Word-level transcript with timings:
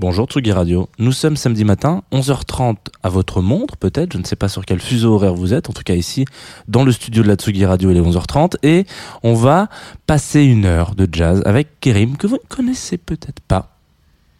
Bonjour 0.00 0.26
Tsugi 0.28 0.52
Radio. 0.52 0.88
Nous 1.00 1.10
sommes 1.10 1.34
samedi 1.34 1.64
matin, 1.64 2.04
11h30 2.12 2.76
à 3.02 3.08
votre 3.08 3.42
montre 3.42 3.76
peut-être, 3.76 4.12
je 4.12 4.18
ne 4.18 4.24
sais 4.24 4.36
pas 4.36 4.48
sur 4.48 4.64
quel 4.64 4.78
fuseau 4.78 5.14
horaire 5.14 5.34
vous 5.34 5.52
êtes, 5.52 5.68
en 5.68 5.72
tout 5.72 5.82
cas 5.82 5.96
ici 5.96 6.24
dans 6.68 6.84
le 6.84 6.92
studio 6.92 7.24
de 7.24 7.28
la 7.28 7.34
Tsugi 7.34 7.66
Radio 7.66 7.90
il 7.90 7.96
est 7.96 8.00
11h30 8.00 8.58
et 8.62 8.86
on 9.24 9.34
va 9.34 9.68
passer 10.06 10.44
une 10.44 10.66
heure 10.66 10.94
de 10.94 11.08
jazz 11.10 11.42
avec 11.44 11.80
Kerim 11.80 12.16
que 12.16 12.28
vous 12.28 12.36
ne 12.36 12.48
connaissez 12.48 12.96
peut-être 12.96 13.40
pas. 13.40 13.76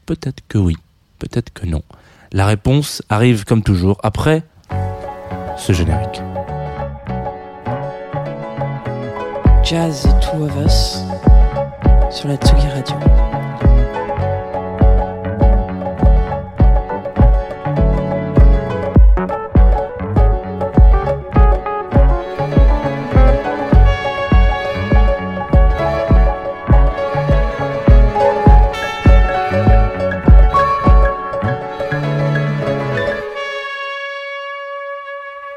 Peut-être 0.06 0.44
que 0.46 0.58
oui, 0.58 0.76
peut-être 1.18 1.52
que 1.52 1.66
non. 1.66 1.82
La 2.30 2.46
réponse 2.46 3.02
arrive 3.08 3.44
comme 3.44 3.64
toujours 3.64 3.98
après 4.04 4.44
ce 5.56 5.72
générique. 5.72 6.22
Jazz 9.64 10.04
The 10.04 10.20
Two 10.20 10.44
of 10.44 10.52
Us 10.64 10.98
sur 12.16 12.28
la 12.28 12.36
Tsugi 12.36 12.68
Radio. 12.68 13.37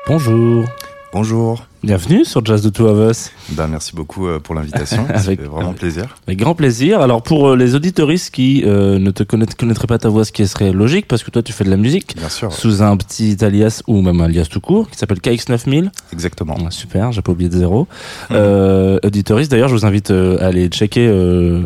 Bonjour. 0.08 0.66
Bonjour. 1.14 1.66
Bienvenue 1.84 2.24
sur 2.26 2.44
Jazz 2.46 2.62
The 2.64 2.72
Two 2.72 2.86
of 2.88 3.12
Us. 3.12 3.32
Ben, 3.50 3.68
merci 3.68 3.94
beaucoup 3.96 4.28
euh, 4.28 4.40
pour 4.40 4.56
l'invitation. 4.56 5.06
Ça 5.14 5.20
fait 5.20 5.36
vraiment 5.36 5.74
plaisir. 5.74 6.16
Avec 6.28 6.40
grand 6.40 6.56
plaisir. 6.56 7.02
Alors 7.02 7.22
pour 7.22 7.50
euh, 7.50 7.56
les 7.58 7.76
auditoristes 7.76 8.34
qui 8.34 8.64
euh, 8.66 8.98
ne 8.98 9.12
te 9.12 9.24
connaît- 9.24 9.46
connaîtraient 9.58 9.88
pas 9.88 9.98
ta 9.98 10.10
voix, 10.10 10.24
ce 10.24 10.32
qui 10.32 10.46
serait 10.48 10.72
logique 10.72 11.08
parce 11.08 11.24
que 11.24 11.32
toi 11.32 11.44
tu 11.44 11.52
fais 11.54 11.64
de 11.66 11.70
la 11.70 11.78
musique 11.78 12.16
Bien 12.18 12.30
sûr. 12.30 12.52
sous 12.54 12.82
un 12.82 12.96
petit 12.98 13.38
alias 13.44 13.82
ou 13.88 14.02
même 14.02 14.22
un 14.22 14.26
alias 14.26 14.48
tout 14.50 14.62
court 14.62 14.90
qui 14.90 14.98
s'appelle 14.98 15.20
KX9000. 15.20 15.90
Exactement. 16.14 16.56
Ah, 16.66 16.72
super, 16.72 17.12
j'ai 17.12 17.22
pas 17.22 17.32
oublié 17.34 17.50
de 17.50 17.58
zéro. 17.58 17.88
Euh, 18.32 19.00
auditoristes, 19.04 19.52
d'ailleurs, 19.52 19.70
je 19.70 19.76
vous 19.76 19.86
invite 19.86 20.12
à 20.12 20.46
aller 20.48 20.68
checker 20.68 21.08
euh, 21.08 21.66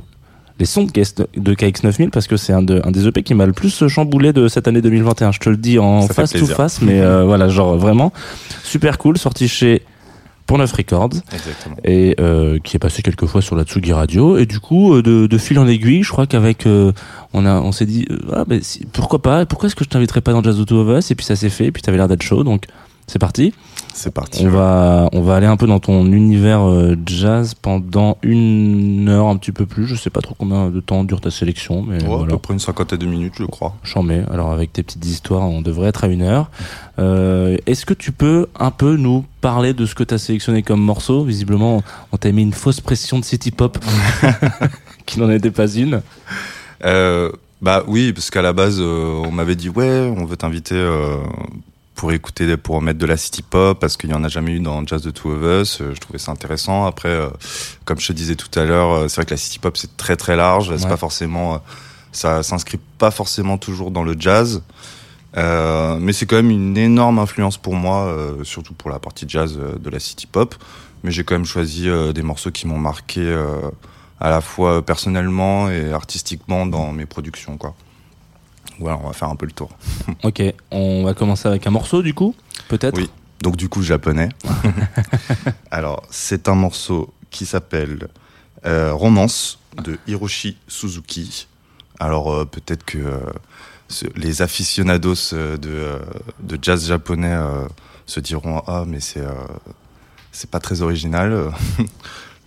les 0.60 0.66
sons 0.66 0.84
de, 0.84 0.92
KS 0.92 1.16
de 1.36 1.54
KX9000 1.54 2.10
parce 2.12 2.28
que 2.28 2.38
c'est 2.38 2.54
un, 2.54 2.62
de- 2.62 2.82
un 2.86 2.92
des 2.92 3.08
EP 3.08 3.24
qui 3.24 3.34
m'a 3.34 3.46
le 3.46 3.52
plus 3.54 3.88
chamboulé 3.88 4.32
de 4.34 4.48
cette 4.48 4.68
année 4.68 4.82
2021. 4.82 5.32
Je 5.34 5.40
te 5.40 5.50
le 5.50 5.58
dis 5.58 5.80
en 5.80 6.02
Ça 6.04 6.14
face 6.14 6.32
to 6.32 6.46
face, 6.46 6.82
mais 6.82 7.02
euh, 7.02 7.24
voilà, 7.26 7.50
genre 7.50 7.78
vraiment 7.78 8.14
super 8.64 8.98
cool, 8.98 9.18
sorti 9.18 9.48
chez 9.50 9.82
Pour 10.46 10.58
Neuf 10.58 10.72
Records. 10.72 11.10
Exactement. 11.34 11.76
et 11.84 12.16
euh, 12.20 12.58
qui 12.64 12.78
est 12.78 12.80
passé 12.80 13.02
quelques 13.02 13.26
fois 13.26 13.42
sur 13.42 13.56
la 13.56 13.64
Tsugi 13.64 13.92
Radio. 13.92 14.38
Et 14.38 14.46
du 14.46 14.60
coup 14.62 14.94
euh, 14.94 15.02
de, 15.04 15.28
de 15.28 15.38
fil 15.38 15.60
en 15.60 15.68
aiguille 15.68 16.04
je 16.04 16.10
crois 16.12 16.26
qu'avec 16.28 16.66
euh, 16.68 16.92
on 17.34 17.46
a 17.46 17.60
on 17.60 17.72
s'est 17.74 17.86
dit 17.88 18.08
ah 18.32 18.46
si- 18.62 18.86
pourquoi 18.94 19.22
pas? 19.22 19.46
Pourquoi 19.46 19.68
est-ce 19.68 19.76
que 19.76 19.84
je 19.84 19.90
t'inviterais 19.90 20.22
pas 20.22 20.32
dans 20.32 20.42
Jazz 20.44 20.60
Auto 20.60 20.78
of 20.88 21.00
Us? 21.00 21.12
Et 21.12 21.16
puis 21.16 21.26
ça 21.26 21.36
s'est 21.36 21.50
fait 21.50 21.66
et 21.66 21.72
puis 21.72 21.82
t'avais 21.82 21.98
l'air 21.98 22.08
d'être 22.08 22.22
chaud 22.24 22.44
donc 22.46 22.66
c'est 23.08 23.20
parti 23.20 23.54
C'est 23.94 24.14
parti. 24.14 24.46
on 24.46 24.50
va 24.50 25.10
on 25.14 25.22
va 25.22 25.36
aller 25.36 25.46
un 25.46 25.58
peu 25.58 25.68
dans 25.68 25.80
ton 25.80 26.06
univers 26.12 26.68
euh, 26.68 26.96
jazz 27.06 27.54
pendant 27.54 28.18
une 28.24 29.08
heure 29.10 29.28
un 29.28 29.38
petit 29.38 29.52
peu 29.52 29.66
plus 29.68 29.86
je 29.88 29.96
sais 29.96 30.10
pas 30.10 30.22
trop 30.22 30.36
combien 30.38 30.70
de 30.70 30.80
temps 30.80 31.04
dure 31.04 31.22
ta 31.22 31.30
sélection 31.32 31.84
mais 31.84 32.04
Ouais, 32.04 32.24
À 32.24 32.26
peu 32.26 32.38
près 32.40 32.54
une 32.54 32.60
cinquantaine 32.60 32.98
de 33.00 33.06
minutes, 33.06 33.36
je 33.38 33.46
crois. 33.46 33.76
J'en 33.84 34.02
mets. 34.04 34.24
Alors 34.32 34.52
avec 34.52 34.74
tes 34.74 34.82
petites 34.84 35.06
histoires, 35.06 35.44
on 35.48 35.62
devrait 35.62 35.90
être 35.90 36.04
à 36.04 36.08
une 36.08 36.24
heure. 36.24 36.50
Euh, 36.98 37.58
Est-ce 37.68 37.86
que 37.86 37.94
tu 37.94 38.12
peux 38.12 38.48
un 38.60 38.72
peu 38.72 38.96
nous 38.98 39.24
parler 39.42 39.74
de 39.74 39.86
ce 39.86 39.94
que 39.96 40.04
tu 40.04 40.14
as 40.14 40.18
sélectionné 40.18 40.64
comme 40.64 40.82
morceau? 40.82 41.24
Visiblement, 41.24 41.84
on 42.12 42.18
t'a 42.18 42.32
mis 42.32 42.42
une 42.42 42.54
fausse 42.54 42.82
pression 42.82 43.20
de 43.20 43.26
city 43.26 43.52
pop 43.52 43.78
qui 45.06 45.20
n'en 45.20 45.30
était 45.30 45.52
pas 45.52 45.68
une. 45.68 46.02
Euh, 46.84 47.32
bah 47.62 47.84
oui, 47.88 48.14
parce 48.14 48.30
qu'à 48.32 48.42
la 48.42 48.54
base, 48.54 48.80
on 48.82 49.32
m'avait 49.32 49.56
dit 49.56 49.70
ouais, 49.70 50.12
on 50.18 50.26
veut 50.26 50.38
t'inviter 50.38 50.76
pour 51.96 52.12
écouter, 52.12 52.58
pour 52.58 52.82
mettre 52.82 53.00
de 53.00 53.06
la 53.06 53.18
city 53.18 53.42
pop, 53.42 53.80
parce 53.80 53.96
qu'il 53.98 54.10
y 54.10 54.14
en 54.14 54.24
a 54.24 54.28
jamais 54.28 54.52
eu 54.52 54.60
dans 54.60 54.86
Jazz 54.86 55.02
the 55.04 55.14
Two 55.14 55.32
of 55.32 55.42
Us. 55.62 55.80
Euh, 55.82 55.94
Je 55.96 56.00
trouvais 56.02 56.20
ça 56.20 56.32
intéressant. 56.32 56.86
Après, 56.86 57.10
euh, 57.10 57.30
comme 57.86 58.00
je 58.00 58.08
te 58.08 58.14
disais 58.14 58.36
tout 58.36 58.60
à 58.60 58.66
l'heure, 58.66 58.92
euh, 58.92 59.08
c'est 59.08 59.16
vrai 59.16 59.26
que 59.26 59.32
la 59.32 59.38
city 59.38 59.60
pop 59.60 59.78
c'est 59.78 59.96
très 59.98 60.16
très 60.18 60.36
large. 60.36 60.76
C'est 60.76 60.84
Ouais. 60.84 60.90
pas 60.90 60.98
forcément, 60.98 61.62
ça 62.12 62.44
s'inscrit 62.44 62.80
pas 62.98 63.12
forcément 63.12 63.58
toujours 63.58 63.92
dans 63.92 64.04
le 64.04 64.16
jazz. 64.20 64.62
Euh, 65.38 65.98
mais 66.00 66.14
c'est 66.14 66.26
quand 66.26 66.36
même 66.38 66.52
une 66.52 66.78
énorme 66.78 67.20
influence 67.20 67.58
pour 67.58 67.76
moi, 67.76 68.06
euh, 68.08 68.44
surtout 68.44 68.74
pour 68.74 68.90
la 68.90 69.00
partie 69.00 69.26
jazz 69.28 69.58
de 69.58 69.90
la 69.90 70.00
city 70.00 70.28
pop. 70.28 70.56
Mais 71.04 71.12
j'ai 71.12 71.24
quand 71.24 71.36
même 71.36 71.46
choisi 71.46 71.88
des 72.16 72.24
morceaux 72.24 72.52
qui 72.52 72.66
m'ont 72.68 72.80
marqué 72.80 73.22
à 74.20 74.30
la 74.32 74.42
fois 74.42 74.84
personnellement 74.84 75.70
et 75.70 75.92
artistiquement 75.94 76.66
dans 76.66 76.92
mes 76.94 77.06
productions. 77.06 77.58
Quoi. 77.58 77.76
Voilà, 78.80 79.00
on 79.04 79.08
va 79.08 79.14
faire 79.14 79.30
un 79.30 79.36
peu 79.36 79.46
le 79.46 79.52
tour. 79.52 79.70
Ok, 80.24 80.42
on 80.72 81.04
va 81.04 81.14
commencer 81.14 81.48
avec 81.48 81.66
un 81.68 81.72
morceau 81.72 82.02
du 82.02 82.14
coup, 82.14 82.36
peut-être 82.68 82.98
Oui. 82.98 83.10
Donc 83.42 83.58
du 83.58 83.70
coup, 83.70 83.82
japonais. 83.84 84.30
Alors, 85.72 86.04
c'est 86.10 86.48
un 86.50 86.56
morceau 86.56 87.14
qui 87.32 87.46
s'appelle 87.46 88.08
euh, 88.66 88.94
Romance 88.94 89.60
de 89.84 89.98
Hiroshi 90.08 90.58
Suzuki. 90.68 91.48
Alors, 92.00 92.34
euh, 92.34 92.46
peut-être 92.46 92.84
que 92.86 92.98
euh, 92.98 93.20
les 94.16 94.42
aficionados 94.42 95.34
de, 95.34 96.00
de 96.42 96.60
jazz 96.62 96.88
japonais 96.88 97.38
se 98.06 98.20
diront 98.20 98.62
Ah, 98.68 98.84
mais 98.88 99.00
c'est 99.00 99.24
c'est 100.32 100.50
pas 100.50 100.60
très 100.60 100.82
original. 100.82 101.52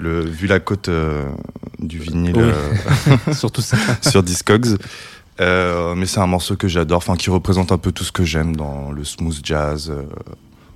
Le, 0.01 0.21
vu 0.21 0.47
la 0.47 0.61
cote 0.61 0.89
euh, 0.91 1.25
du 1.81 1.99
vinyle 1.99 2.37
Oui. 2.37 2.43
euh, 2.45 3.33
Surtout 3.35 3.63
ça. 3.63 3.77
sur 4.09 4.23
Discogs. 4.23 4.79
Euh, 5.41 5.95
mais 5.95 6.07
c'est 6.07 6.21
un 6.21 6.27
morceau 6.27 6.57
que 6.57 6.69
j'adore, 6.69 6.99
enfin 6.99 7.17
qui 7.17 7.31
représente 7.31 7.71
un 7.73 7.79
peu 7.79 7.93
tout 7.93 8.05
ce 8.05 8.13
que 8.13 8.25
j'aime 8.25 8.57
dans 8.57 8.91
le 8.91 9.05
smooth 9.05 9.41
jazz. 9.43 9.91
euh, 9.91 10.03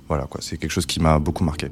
voilà 0.07 0.25
quoi, 0.25 0.41
c'est 0.41 0.57
quelque 0.57 0.71
chose 0.71 0.85
qui 0.85 0.99
m'a 0.99 1.19
beaucoup 1.19 1.43
marqué. 1.43 1.69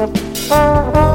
oh 0.00 0.92
you. 0.94 1.07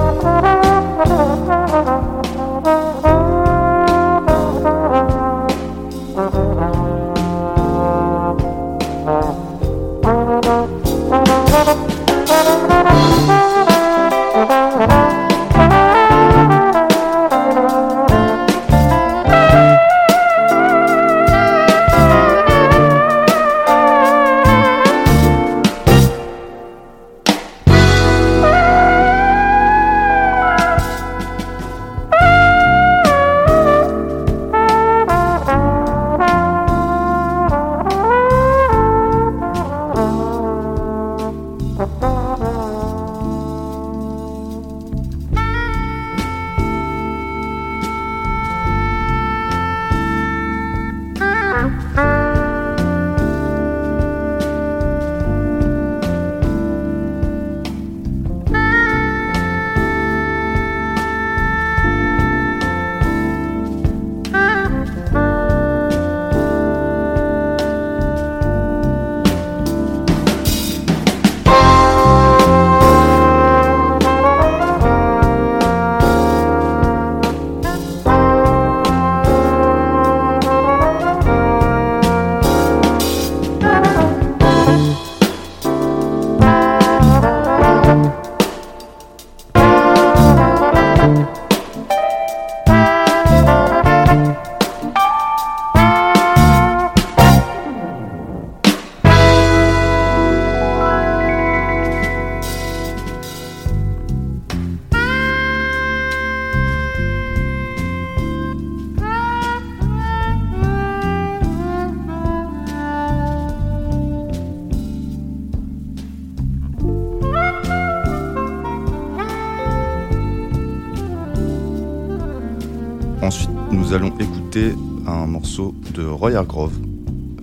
Ensuite, 123.24 123.50
nous 123.72 123.94
allons 123.94 124.14
écouter 124.20 124.76
un 125.08 125.26
morceau 125.28 125.74
de 125.94 126.06
Roy 126.06 126.34
Hargrove, 126.36 126.74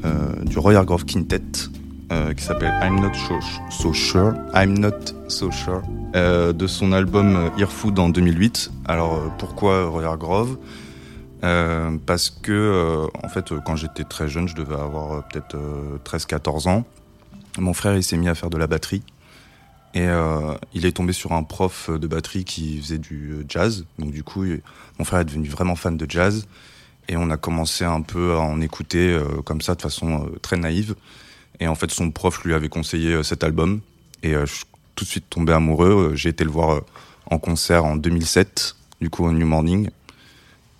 euh, 0.04 0.44
du 0.44 0.58
Roy 0.58 0.74
Hargrove 0.74 1.06
Quintet, 1.06 1.40
euh, 2.12 2.34
qui 2.34 2.44
s'appelle 2.44 2.74
I'm 2.82 3.00
Not 3.00 3.12
So, 3.70 3.94
Sure, 3.94 4.34
I'm 4.54 4.78
Not 4.78 5.14
So 5.28 5.50
Sure, 5.50 5.80
euh, 6.16 6.52
de 6.52 6.66
son 6.66 6.92
album 6.92 7.50
Earfood 7.56 7.98
en 7.98 8.10
2008. 8.10 8.70
Alors 8.88 9.22
pourquoi 9.38 9.86
Roy 9.86 10.04
Hargrove? 10.04 10.58
Parce 11.40 12.28
que 12.28 13.06
en 13.24 13.28
fait, 13.30 13.50
quand 13.64 13.76
j'étais 13.76 14.04
très 14.04 14.28
jeune, 14.28 14.48
je 14.48 14.56
devais 14.56 14.74
avoir 14.74 15.26
peut-être 15.28 15.56
13-14 16.04 16.68
ans. 16.68 16.84
Mon 17.58 17.72
frère, 17.72 17.96
il 17.96 18.02
s'est 18.02 18.18
mis 18.18 18.28
à 18.28 18.34
faire 18.34 18.50
de 18.50 18.58
la 18.58 18.66
batterie. 18.66 19.02
Et 19.94 20.06
euh, 20.06 20.54
il 20.72 20.86
est 20.86 20.92
tombé 20.92 21.12
sur 21.12 21.32
un 21.32 21.42
prof 21.42 21.90
de 21.90 22.06
batterie 22.06 22.44
qui 22.44 22.80
faisait 22.80 22.98
du 22.98 23.44
jazz. 23.48 23.86
Donc 23.98 24.12
du 24.12 24.22
coup, 24.22 24.44
mon 24.98 25.04
frère 25.04 25.20
est 25.20 25.24
devenu 25.24 25.48
vraiment 25.48 25.74
fan 25.74 25.96
de 25.96 26.06
jazz. 26.08 26.46
Et 27.08 27.16
on 27.16 27.28
a 27.30 27.36
commencé 27.36 27.84
un 27.84 28.02
peu 28.02 28.34
à 28.34 28.38
en 28.38 28.60
écouter 28.60 29.12
euh, 29.12 29.42
comme 29.42 29.60
ça, 29.60 29.74
de 29.74 29.82
façon 29.82 30.26
euh, 30.26 30.38
très 30.42 30.56
naïve. 30.56 30.94
Et 31.58 31.66
en 31.66 31.74
fait, 31.74 31.90
son 31.90 32.12
prof 32.12 32.44
lui 32.44 32.54
avait 32.54 32.68
conseillé 32.68 33.14
euh, 33.14 33.22
cet 33.24 33.42
album. 33.42 33.80
Et 34.22 34.34
euh, 34.34 34.46
je 34.46 34.54
suis 34.54 34.64
tout 34.94 35.04
de 35.04 35.10
suite 35.10 35.28
tombé 35.28 35.52
amoureux. 35.52 36.12
Euh, 36.12 36.14
J'ai 36.14 36.28
été 36.28 36.44
le 36.44 36.50
voir 36.50 36.70
euh, 36.70 36.80
en 37.26 37.38
concert 37.38 37.84
en 37.84 37.96
2007, 37.96 38.76
du 39.00 39.10
coup 39.10 39.24
au 39.24 39.32
New 39.32 39.46
Morning. 39.46 39.90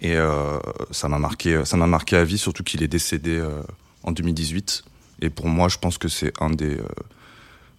Et 0.01 0.15
euh, 0.15 0.59
ça 0.93 1.09
m'a 1.09 1.19
marqué, 1.19 1.65
ça 1.65 1.77
m'a 1.77 1.87
marqué 1.87 2.17
à 2.17 2.25
vie, 2.25 2.39
surtout 2.39 2.63
qu'il 2.63 2.83
est 2.83 2.89
décédé 2.89 3.37
euh, 3.37 3.63
en 4.05 4.13
2018. 4.13 4.85
Et 5.23 5.31
pour 5.31 5.49
moi, 5.49 5.69
je 5.69 5.79
pense 5.79 5.99
que 5.99 6.09
c'est 6.09 6.33
un 6.41 6.51
des 6.51 6.77
euh, 6.77 6.85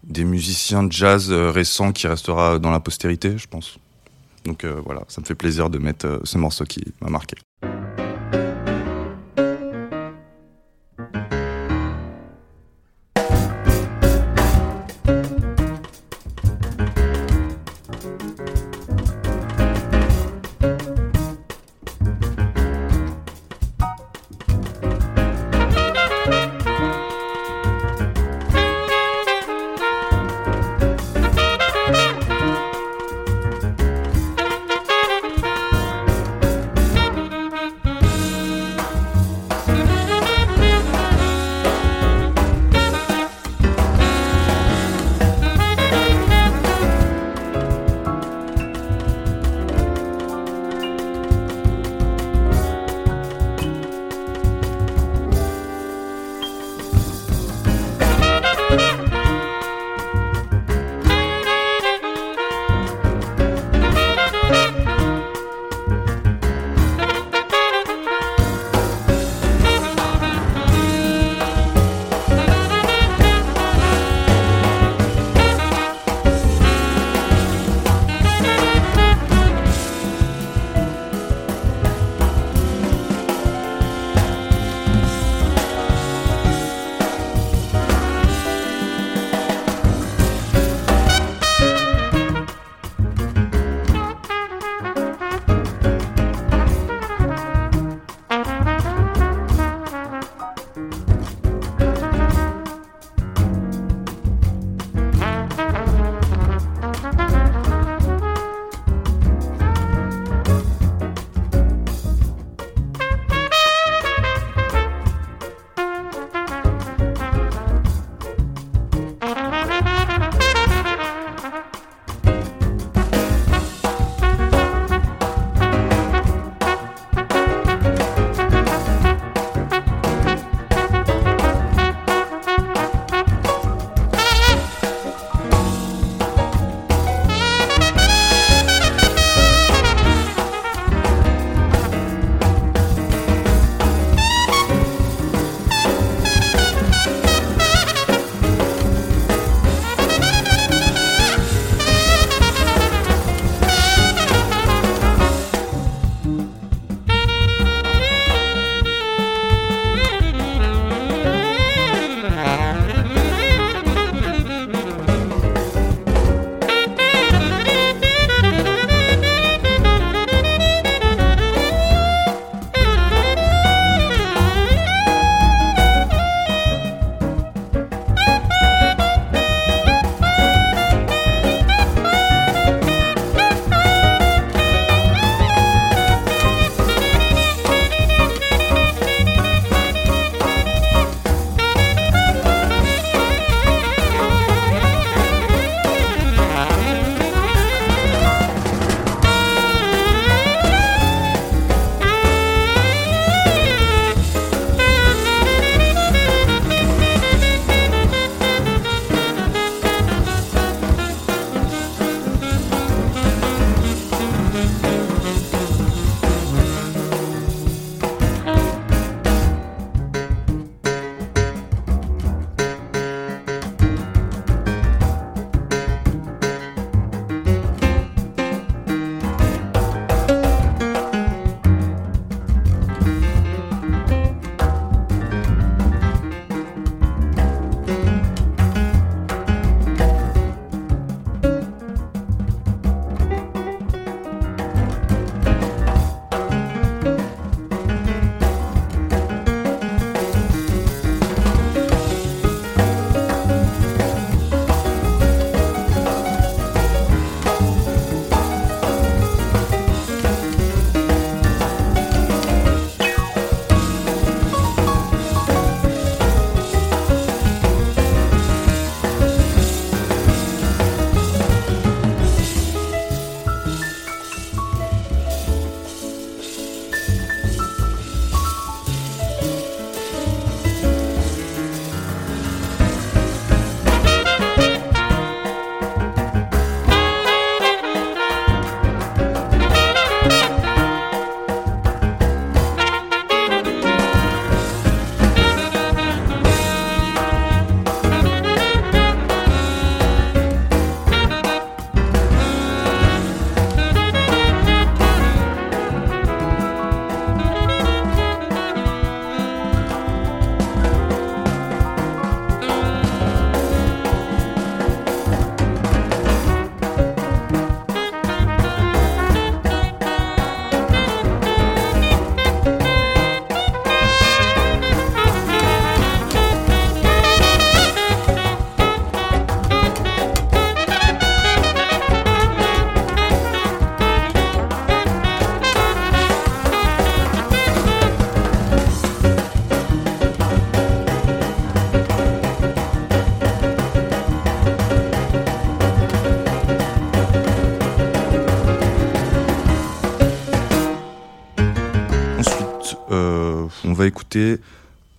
des 0.03 0.23
musiciens 0.23 0.83
de 0.83 0.91
jazz 0.91 1.31
euh, 1.31 1.51
récents 1.51 1.91
qui 1.91 2.07
restera 2.07 2.59
dans 2.59 2.71
la 2.71 2.79
postérité, 2.79 3.37
je 3.37 3.47
pense. 3.47 3.77
Donc 4.45 4.63
euh, 4.63 4.81
voilà, 4.83 5.03
ça 5.07 5.21
me 5.21 5.25
fait 5.25 5.35
plaisir 5.35 5.69
de 5.69 5.77
mettre 5.77 6.07
euh, 6.07 6.19
ce 6.23 6.37
morceau 6.37 6.65
qui 6.65 6.83
m'a 7.01 7.09
marqué. 7.09 7.35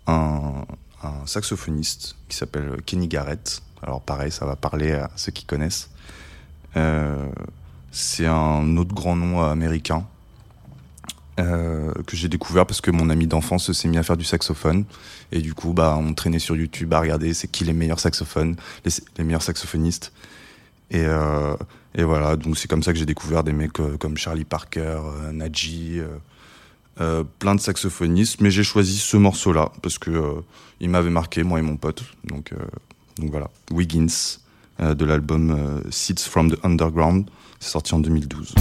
Un, 0.07 0.65
saxophoniste 1.27 2.17
qui 2.29 2.37
s'appelle 2.37 2.77
Kenny 2.87 3.09
Garrett. 3.09 3.63
Alors 3.83 4.01
pareil, 4.01 4.31
ça 4.31 4.47
va 4.47 4.57
parler 4.57 4.93
à 4.93 5.11
ceux 5.17 5.33
qui 5.33 5.45
connaissent. 5.45 5.91
Euh, 6.77 7.29
c'est 7.91 8.27
un 8.27 8.77
autre 8.77 8.95
grand 8.95 9.17
nom 9.17 9.43
américain 9.43 10.07
euh, 11.41 11.93
que 12.07 12.17
j'ai 12.17 12.29
découvert 12.29 12.67
parce 12.67 12.81
que 12.81 12.91
mon 12.91 13.11
ami 13.11 13.27
d'enfance 13.27 13.73
s'est 13.73 13.89
mis 13.89 13.99
à 13.99 14.03
faire 14.03 14.17
du 14.17 14.25
saxophone 14.25 14.85
et 15.33 15.41
du 15.41 15.55
coup 15.55 15.73
bah 15.73 15.97
on 15.99 16.13
traînait 16.13 16.39
sur 16.39 16.57
YouTube 16.57 16.93
à 16.93 17.01
regarder 17.01 17.33
c'est 17.33 17.49
qui 17.49 17.65
les 17.65 17.73
meilleurs 17.73 18.01
saxophones 18.01 18.57
les, 18.85 19.25
meilleurs 19.25 19.43
saxophonistes 19.43 20.13
et, 20.91 21.05
euh, 21.05 21.57
et 21.95 22.05
voilà 22.05 22.37
donc 22.37 22.59
c'est 22.59 22.69
comme 22.69 22.83
ça 22.83 22.93
que 22.93 22.99
j'ai 22.99 23.07
découvert 23.07 23.45
des 23.45 23.55
mecs 23.55 23.73
comme 23.73 24.19
Charlie 24.19 24.45
Parker 24.45 25.01
Nadji 25.33 26.01
euh, 27.01 27.21
euh, 27.21 27.25
plein 27.39 27.55
de 27.55 27.61
saxophonistes 27.61 28.41
mais 28.41 28.51
j'ai 28.51 28.65
choisi 28.65 28.99
ce 28.99 29.17
morceau 29.17 29.53
là 29.53 29.73
parce 29.83 29.99
que 29.99 30.11
euh, 30.11 30.41
il 30.81 30.91
m'avait 30.91 31.11
marqué 31.11 31.43
moi 31.43 31.59
et 31.59 31.63
mon 31.63 31.77
pote. 31.77 32.05
Donc 32.25 32.53
donc 33.19 33.31
voilà. 33.31 33.51
Wiggins 33.71 34.39
de 34.79 35.05
l'album 35.05 35.83
Seeds 35.91 36.23
from 36.29 36.51
the 36.51 36.59
Underground 36.65 37.29
c'est 37.61 37.71
sorti 37.71 37.95
en 37.95 38.01
2012 38.01 38.55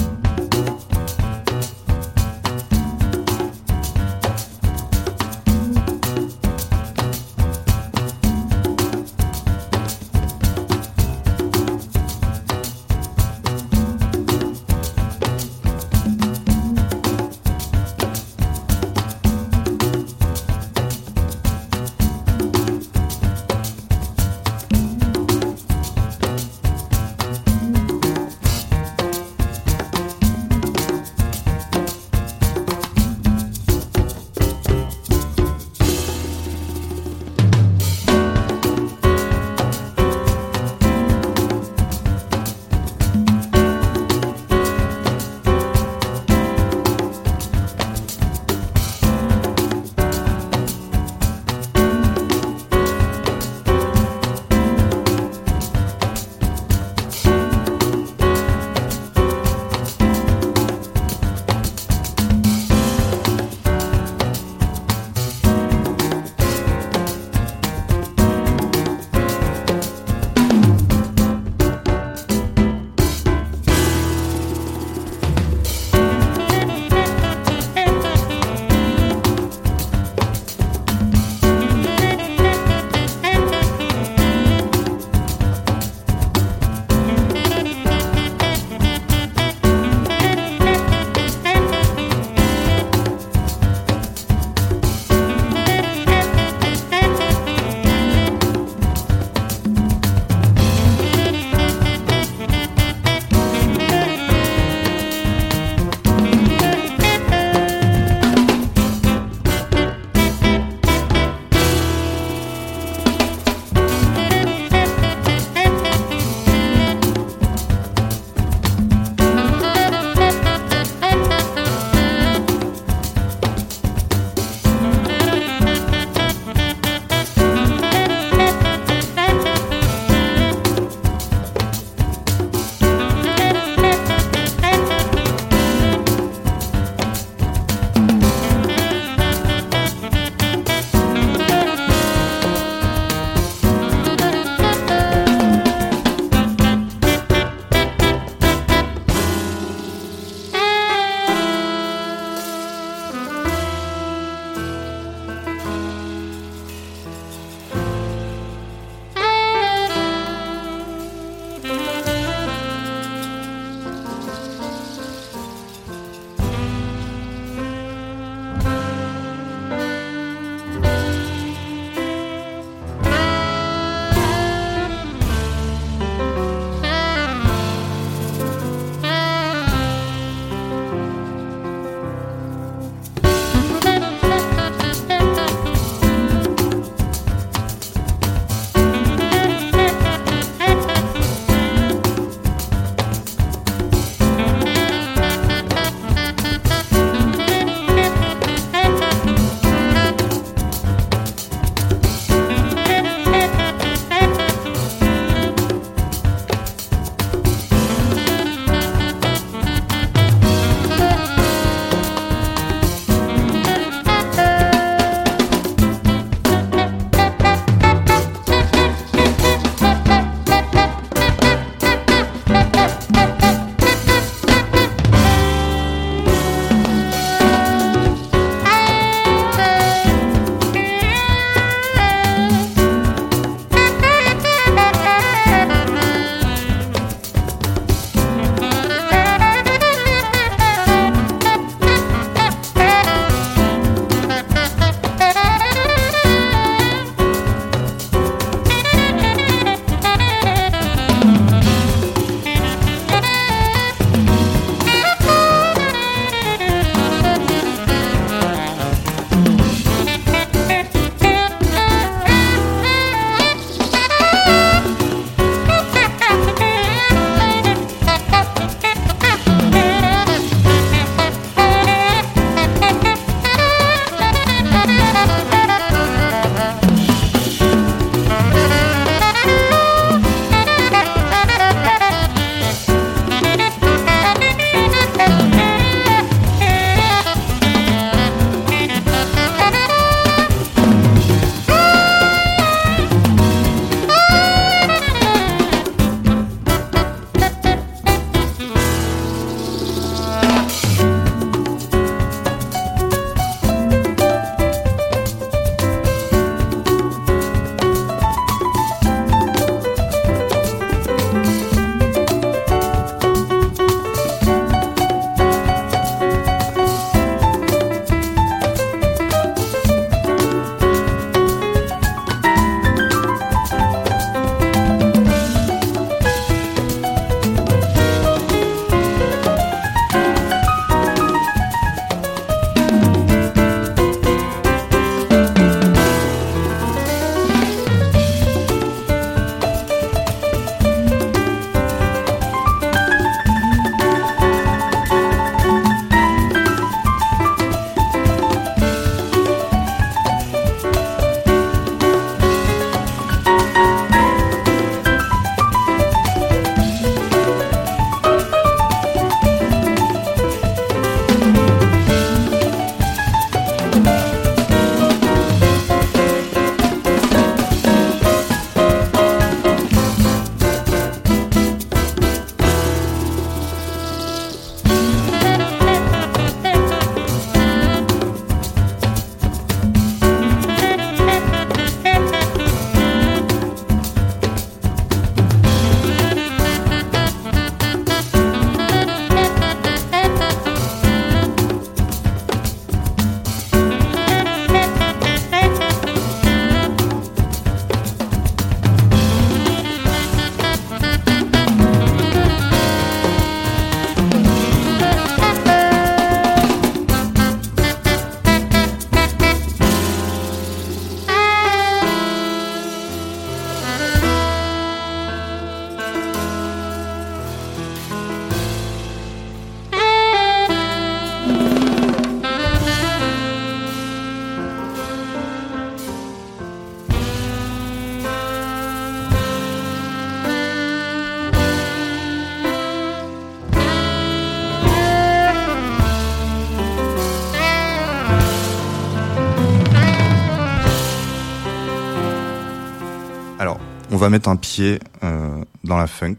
va 444.21 444.29
mettre 444.29 444.49
un 444.49 444.55
pied 444.55 444.99
euh, 445.23 445.65
dans 445.83 445.97
la 445.97 446.05
funk 446.05 446.37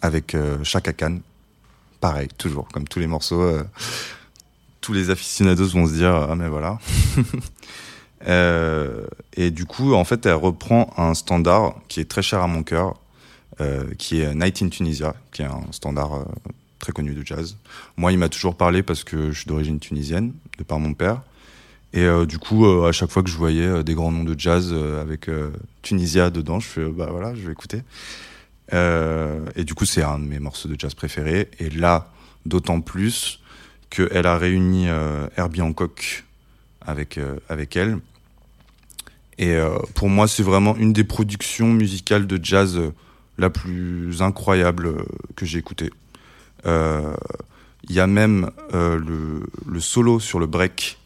avec 0.00 0.34
euh, 0.34 0.64
Chaka 0.64 0.94
Khan. 0.94 1.18
Pareil, 2.00 2.28
toujours, 2.38 2.66
comme 2.68 2.88
tous 2.88 2.98
les 2.98 3.06
morceaux. 3.06 3.42
euh, 3.42 3.62
tous 4.80 4.94
les 4.94 5.10
aficionados 5.10 5.68
vont 5.68 5.86
se 5.86 5.92
dire 5.92 6.14
ah 6.14 6.34
mais 6.34 6.48
voilà. 6.48 6.78
Et 9.36 9.50
du 9.50 9.64
coup, 9.66 9.94
en 9.94 10.04
fait, 10.04 10.26
elle 10.26 10.34
reprend 10.34 10.92
un 10.96 11.14
standard 11.14 11.74
qui 11.88 12.00
est 12.00 12.10
très 12.10 12.22
cher 12.22 12.40
à 12.40 12.46
mon 12.46 12.62
cœur, 12.62 12.94
qui 13.98 14.20
est 14.20 14.34
Night 14.34 14.62
in 14.62 14.68
Tunisia, 14.70 15.14
qui 15.30 15.42
est 15.42 15.46
un 15.46 15.62
standard 15.70 16.24
très 16.80 16.92
connu 16.92 17.14
de 17.14 17.24
jazz. 17.24 17.56
Moi, 17.96 18.10
il 18.12 18.18
m'a 18.18 18.28
toujours 18.28 18.56
parlé 18.56 18.82
parce 18.82 19.04
que 19.04 19.30
je 19.30 19.38
suis 19.38 19.46
d'origine 19.46 19.78
tunisienne, 19.78 20.32
de 20.58 20.64
par 20.64 20.80
mon 20.80 20.94
père. 20.94 21.22
Et 21.94 22.04
euh, 22.04 22.24
du 22.24 22.38
coup, 22.38 22.64
euh, 22.64 22.88
à 22.88 22.92
chaque 22.92 23.10
fois 23.10 23.22
que 23.22 23.28
je 23.28 23.36
voyais 23.36 23.66
euh, 23.66 23.82
des 23.82 23.94
grands 23.94 24.10
noms 24.10 24.24
de 24.24 24.38
jazz 24.38 24.72
avec 25.00 25.28
Tunisia 25.82 26.30
dedans, 26.30 26.60
je 26.60 26.66
fais 26.66 26.84
bah 26.84 27.08
voilà, 27.10 27.34
je 27.34 27.42
vais 27.42 27.52
écouter. 27.52 27.82
Et 28.72 29.64
du 29.64 29.74
coup, 29.74 29.84
c'est 29.84 30.02
un 30.02 30.18
de 30.18 30.24
mes 30.24 30.38
morceaux 30.38 30.68
de 30.68 30.76
jazz 30.78 30.94
préférés. 30.94 31.50
Et 31.58 31.68
là, 31.68 32.10
d'autant 32.46 32.80
plus 32.80 33.40
qu'elle 33.90 34.26
a 34.26 34.38
réuni 34.38 34.86
Herbie 35.36 35.60
Hancock 35.60 36.24
avec 36.80 37.20
avec 37.50 37.76
elle. 37.76 37.98
Et 39.36 39.58
pour 39.94 40.08
moi, 40.08 40.26
c'est 40.26 40.42
vraiment 40.42 40.74
une 40.76 40.94
des 40.94 41.04
productions 41.04 41.68
musicales 41.68 42.26
de 42.26 42.42
jazz 42.42 42.80
la 43.36 43.50
plus 43.50 44.22
incroyable 44.22 45.04
que 45.36 45.44
j'ai 45.44 45.58
écoutée. 45.58 45.90
Il 46.64 47.90
y 47.90 48.00
a 48.00 48.06
même 48.06 48.50
le, 48.72 49.42
le 49.66 49.80
solo 49.80 50.18
sur 50.18 50.38
le 50.38 50.46
break 50.46 50.98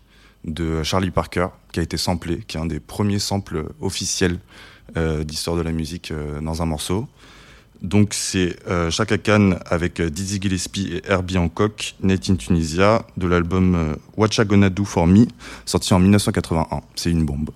de 0.47 0.83
Charlie 0.83 1.11
Parker 1.11 1.49
qui 1.73 1.81
a 1.81 1.83
été 1.83 1.97
samplé, 1.97 2.43
qui 2.47 2.57
est 2.57 2.61
un 2.61 2.67
des 2.67 2.81
premiers 2.81 3.19
samples 3.19 3.67
officiels 3.81 4.39
euh, 4.97 5.25
d'histoire 5.25 5.57
de 5.57 5.63
la 5.63 5.73
musique 5.73 6.11
euh, 6.11 6.41
dans 6.41 6.63
un 6.63 6.67
morceau. 6.67 7.09
Donc 7.83 8.15
c'est 8.15 8.57
euh, 8.69 8.91
Chaka 8.91 9.19
Khan 9.19 9.59
avec 9.67 10.01
euh, 10.01 10.09
Dizzy 10.09 10.41
Gillespie 10.41 10.95
et 10.95 11.03
Herbie 11.11 11.39
Hancock, 11.39 11.95
Net 12.03 12.31
in 12.31 12.37
Tunisia, 12.37 13.05
de 13.17 13.27
l'album 13.27 13.97
What 14.17 14.29
Ya 14.39 14.45
Gonna 14.45 14.71
Do 14.71 14.85
For 14.85 15.07
Me, 15.07 15.27
sorti 15.65 15.93
en 15.93 15.99
1981. 15.99 16.81
C'est 16.95 17.11
une 17.11 17.25
bombe. 17.25 17.51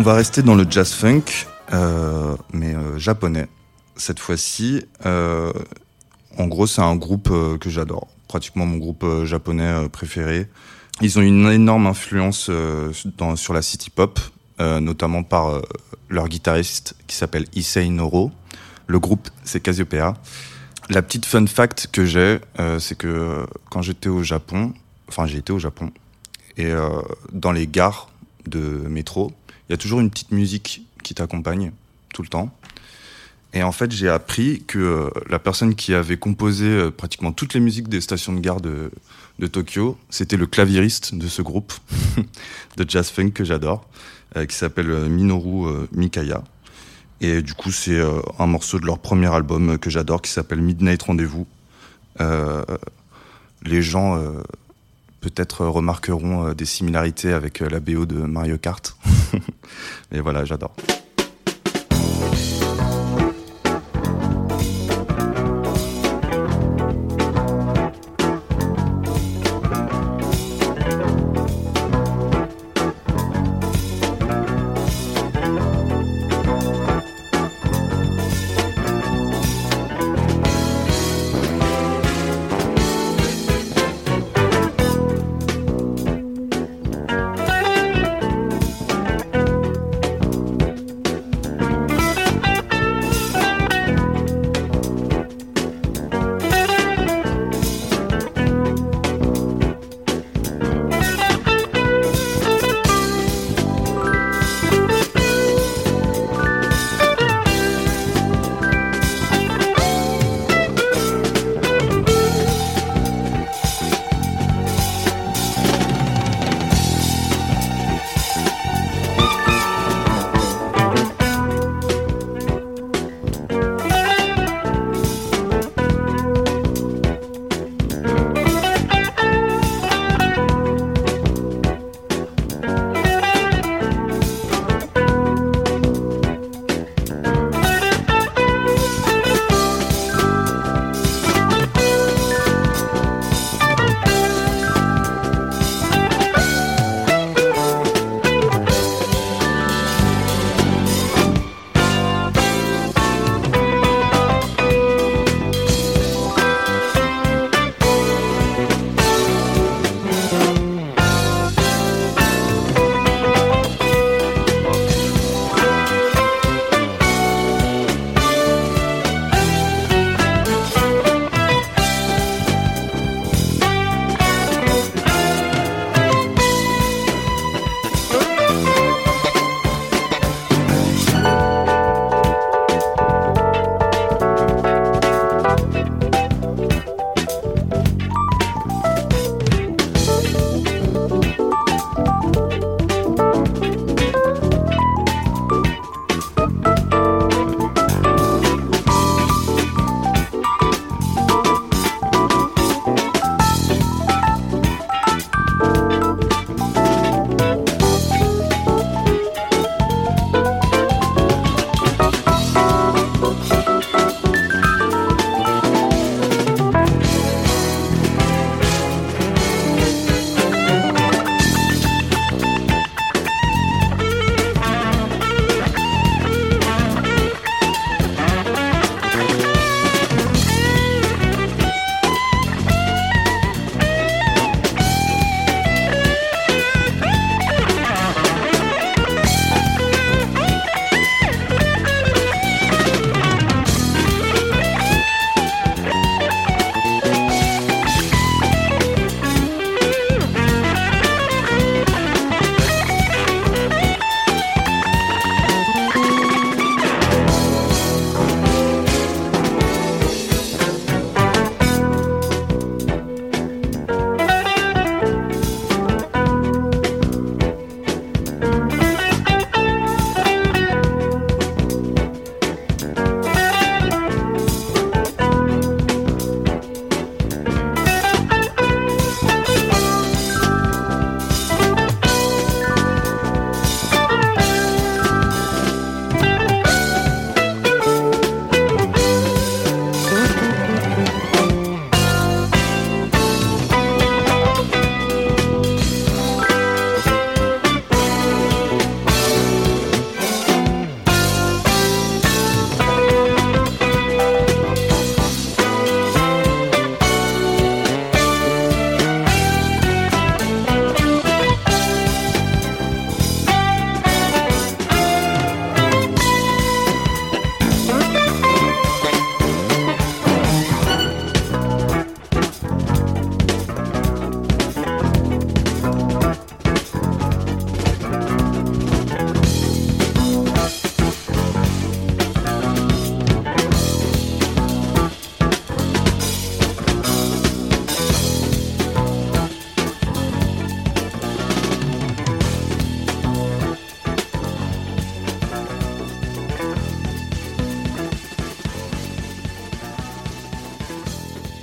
On 0.00 0.02
va 0.02 0.14
rester 0.14 0.40
dans 0.40 0.54
le 0.54 0.64
jazz 0.66 0.94
funk, 0.94 1.24
euh, 1.74 2.34
mais 2.54 2.74
euh, 2.74 2.98
japonais. 2.98 3.48
Cette 3.96 4.18
fois-ci, 4.18 4.82
euh, 5.04 5.52
en 6.38 6.46
gros, 6.46 6.66
c'est 6.66 6.80
un 6.80 6.96
groupe 6.96 7.28
que 7.28 7.68
j'adore. 7.68 8.08
Pratiquement 8.26 8.64
mon 8.64 8.78
groupe 8.78 9.04
japonais 9.24 9.90
préféré. 9.92 10.48
Ils 11.02 11.18
ont 11.18 11.20
une 11.20 11.50
énorme 11.50 11.86
influence 11.86 12.50
sur 13.34 13.52
la 13.52 13.60
city 13.60 13.90
pop, 13.90 14.18
notamment 14.58 15.22
par 15.22 15.60
leur 16.08 16.28
guitariste 16.28 16.96
qui 17.06 17.14
s'appelle 17.14 17.44
Issei 17.54 17.90
Noro. 17.90 18.30
Le 18.86 18.98
groupe, 18.98 19.28
c'est 19.44 19.60
Cassiopeia. 19.60 20.14
La 20.88 21.02
petite 21.02 21.26
fun 21.26 21.46
fact 21.46 21.88
que 21.92 22.06
j'ai, 22.06 22.40
c'est 22.78 22.96
que 22.96 23.44
quand 23.68 23.82
j'étais 23.82 24.08
au 24.08 24.22
Japon, 24.22 24.72
enfin 25.08 25.26
j'ai 25.26 25.36
été 25.36 25.52
au 25.52 25.58
Japon, 25.58 25.92
et 26.56 26.72
dans 27.34 27.52
les 27.52 27.66
gares 27.66 28.08
de 28.46 28.60
métro, 28.88 29.32
il 29.70 29.74
y 29.74 29.74
a 29.74 29.76
toujours 29.76 30.00
une 30.00 30.10
petite 30.10 30.32
musique 30.32 30.82
qui 31.04 31.14
t'accompagne 31.14 31.70
tout 32.12 32.22
le 32.22 32.28
temps. 32.28 32.52
Et 33.54 33.62
en 33.62 33.70
fait, 33.70 33.92
j'ai 33.92 34.08
appris 34.08 34.64
que 34.66 34.80
euh, 34.80 35.10
la 35.28 35.38
personne 35.38 35.76
qui 35.76 35.94
avait 35.94 36.16
composé 36.16 36.66
euh, 36.66 36.90
pratiquement 36.90 37.30
toutes 37.30 37.54
les 37.54 37.60
musiques 37.60 37.88
des 37.88 38.00
stations 38.00 38.32
de 38.32 38.40
gare 38.40 38.60
de, 38.60 38.90
de 39.38 39.46
Tokyo, 39.46 39.96
c'était 40.08 40.36
le 40.36 40.48
claviériste 40.48 41.14
de 41.14 41.28
ce 41.28 41.40
groupe 41.40 41.72
de 42.78 42.84
jazz 42.88 43.10
funk 43.10 43.30
que 43.30 43.44
j'adore, 43.44 43.88
euh, 44.34 44.44
qui 44.44 44.56
s'appelle 44.56 45.08
Minoru 45.08 45.86
Mikaya. 45.92 46.42
Et 47.20 47.40
du 47.40 47.54
coup, 47.54 47.70
c'est 47.70 48.00
un 48.40 48.46
morceau 48.46 48.80
de 48.80 48.86
leur 48.86 48.98
premier 48.98 49.32
album 49.32 49.78
que 49.78 49.88
j'adore, 49.88 50.20
qui 50.20 50.32
s'appelle 50.32 50.62
Midnight 50.62 51.02
Rendez-vous. 51.02 51.46
Les 53.62 53.82
gens 53.82 54.18
peut-être 55.20 55.66
remarqueront 55.66 56.48
euh, 56.48 56.54
des 56.54 56.64
similarités 56.64 57.32
avec 57.32 57.62
euh, 57.62 57.68
la 57.68 57.80
BO 57.80 58.06
de 58.06 58.16
Mario 58.16 58.58
Kart. 58.58 58.96
Mais 60.12 60.20
voilà, 60.20 60.44
j'adore. 60.44 60.74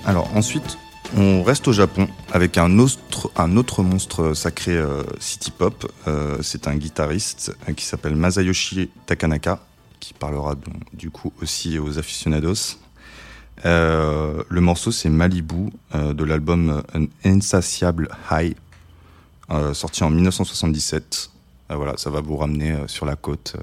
Alors 0.07 0.33
ensuite, 0.37 0.77
on 1.17 1.43
reste 1.43 1.67
au 1.67 1.73
Japon 1.73 2.07
avec 2.31 2.57
un 2.57 2.79
autre, 2.79 3.83
monstre 3.83 4.33
sacré 4.33 4.71
euh, 4.71 5.03
city 5.19 5.51
pop. 5.51 5.91
Euh, 6.07 6.37
c'est 6.41 6.69
un 6.69 6.77
guitariste 6.77 7.53
euh, 7.67 7.73
qui 7.73 7.83
s'appelle 7.83 8.15
Masayoshi 8.15 8.89
Takanaka, 9.05 9.59
qui 9.99 10.13
parlera 10.13 10.55
du 10.93 11.09
coup 11.11 11.33
aussi 11.41 11.77
aux 11.77 11.99
aficionados. 11.99 12.77
Euh, 13.65 14.43
le 14.47 14.61
morceau 14.61 14.93
c'est 14.93 15.09
Malibu 15.09 15.71
euh, 15.93 16.13
de 16.13 16.23
l'album 16.23 16.83
Insatiable 17.25 18.07
High, 18.31 18.55
euh, 19.51 19.73
sorti 19.73 20.05
en 20.05 20.09
1977. 20.09 21.31
Euh, 21.69 21.75
voilà, 21.75 21.97
ça 21.97 22.09
va 22.09 22.21
vous 22.21 22.37
ramener 22.37 22.71
euh, 22.71 22.87
sur 22.87 23.05
la 23.05 23.17
côte. 23.17 23.57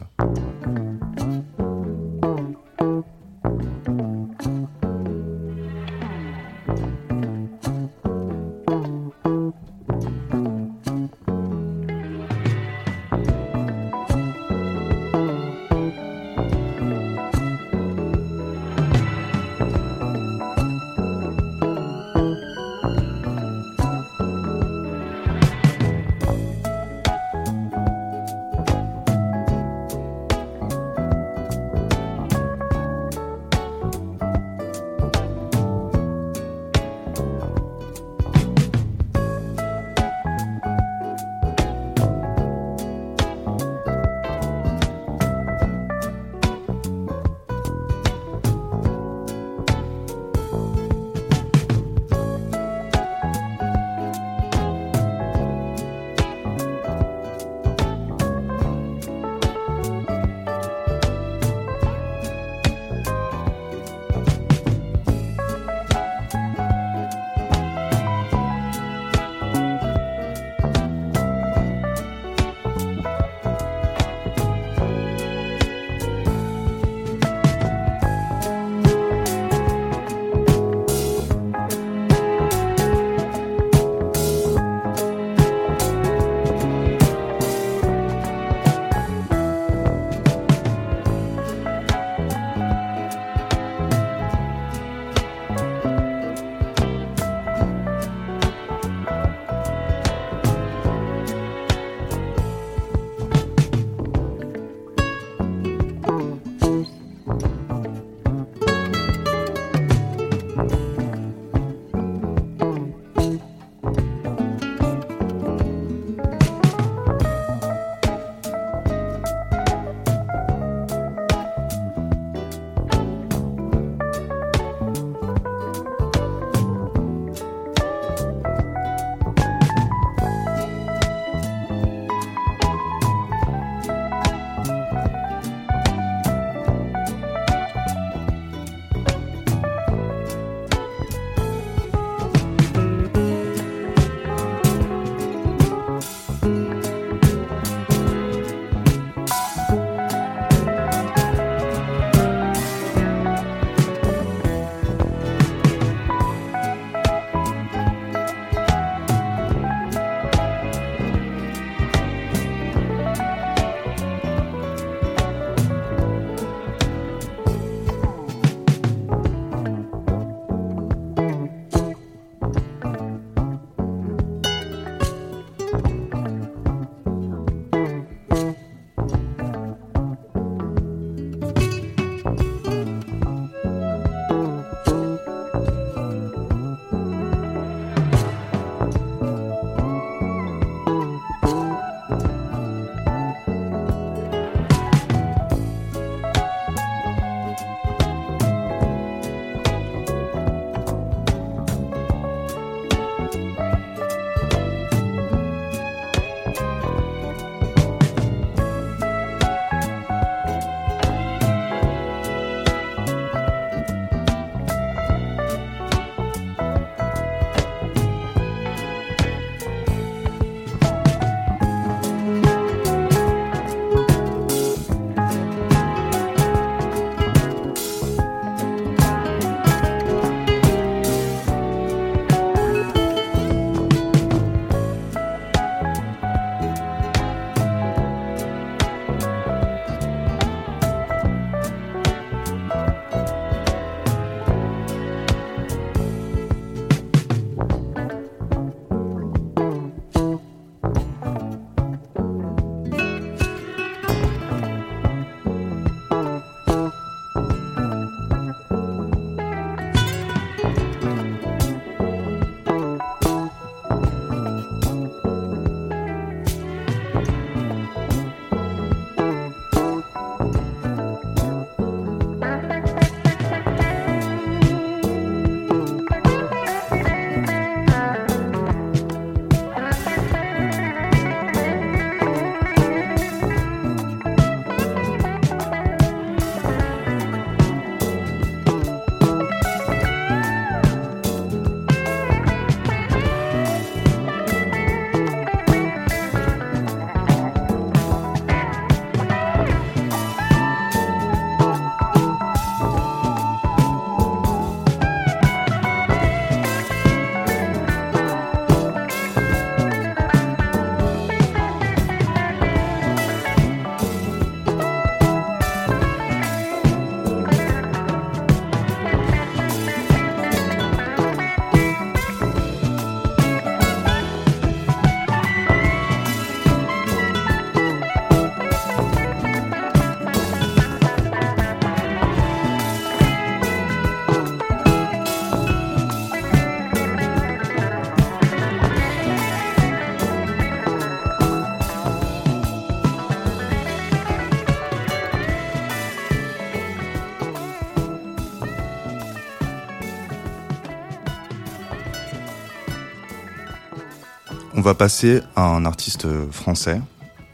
Va 354.85 354.95
passer 354.95 355.41
à 355.57 355.64
un 355.64 355.87
artiste 355.87 356.26
français 356.51 357.01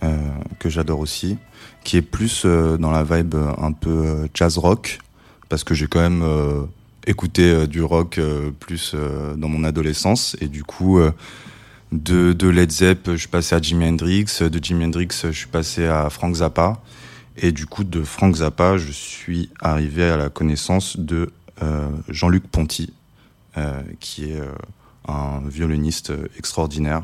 euh, 0.03 0.17
que 0.59 0.69
j'adore 0.69 0.99
aussi, 0.99 1.39
qui 1.85 1.97
est 1.97 2.03
plus 2.03 2.43
euh, 2.45 2.77
dans 2.77 2.91
la 2.91 3.05
vibe 3.05 3.37
un 3.37 3.71
peu 3.71 3.91
euh, 3.91 4.27
jazz 4.35 4.59
rock, 4.59 4.99
parce 5.49 5.63
que 5.63 5.73
j'ai 5.73 5.87
quand 5.87 6.01
même 6.01 6.25
écouté 7.07 7.67
du 7.69 7.83
rock 7.83 8.21
plus 8.61 8.95
dans 9.37 9.49
mon 9.49 9.65
adolescence, 9.65 10.37
et 10.41 10.47
du 10.47 10.63
coup, 10.63 11.01
de, 11.91 12.33
de 12.33 12.49
Led 12.49 12.71
Zepp, 12.71 13.11
je 13.11 13.17
suis 13.17 13.29
passé 13.29 13.57
à 13.57 13.61
Jimi 13.61 13.87
Hendrix, 13.87 14.27
de 14.41 14.65
Jimi 14.65 14.85
Hendrix, 14.85 15.09
je 15.25 15.31
suis 15.31 15.49
passé 15.49 15.87
à 15.87 16.09
Frank 16.09 16.37
Zappa, 16.37 16.81
et 17.37 17.51
du 17.51 17.67
coup, 17.67 17.83
de 17.83 18.03
Frank 18.03 18.37
Zappa, 18.37 18.77
je 18.77 18.93
suis 18.93 19.51
arrivé 19.61 20.05
à 20.05 20.17
la 20.17 20.29
connaissance 20.29 20.97
de 20.97 21.33
Jean-Luc 22.09 22.47
Ponty, 22.47 22.93
qui 23.99 24.27
est 24.27 24.41
un 25.09 25.41
violoniste 25.49 26.13
extraordinaire 26.39 27.03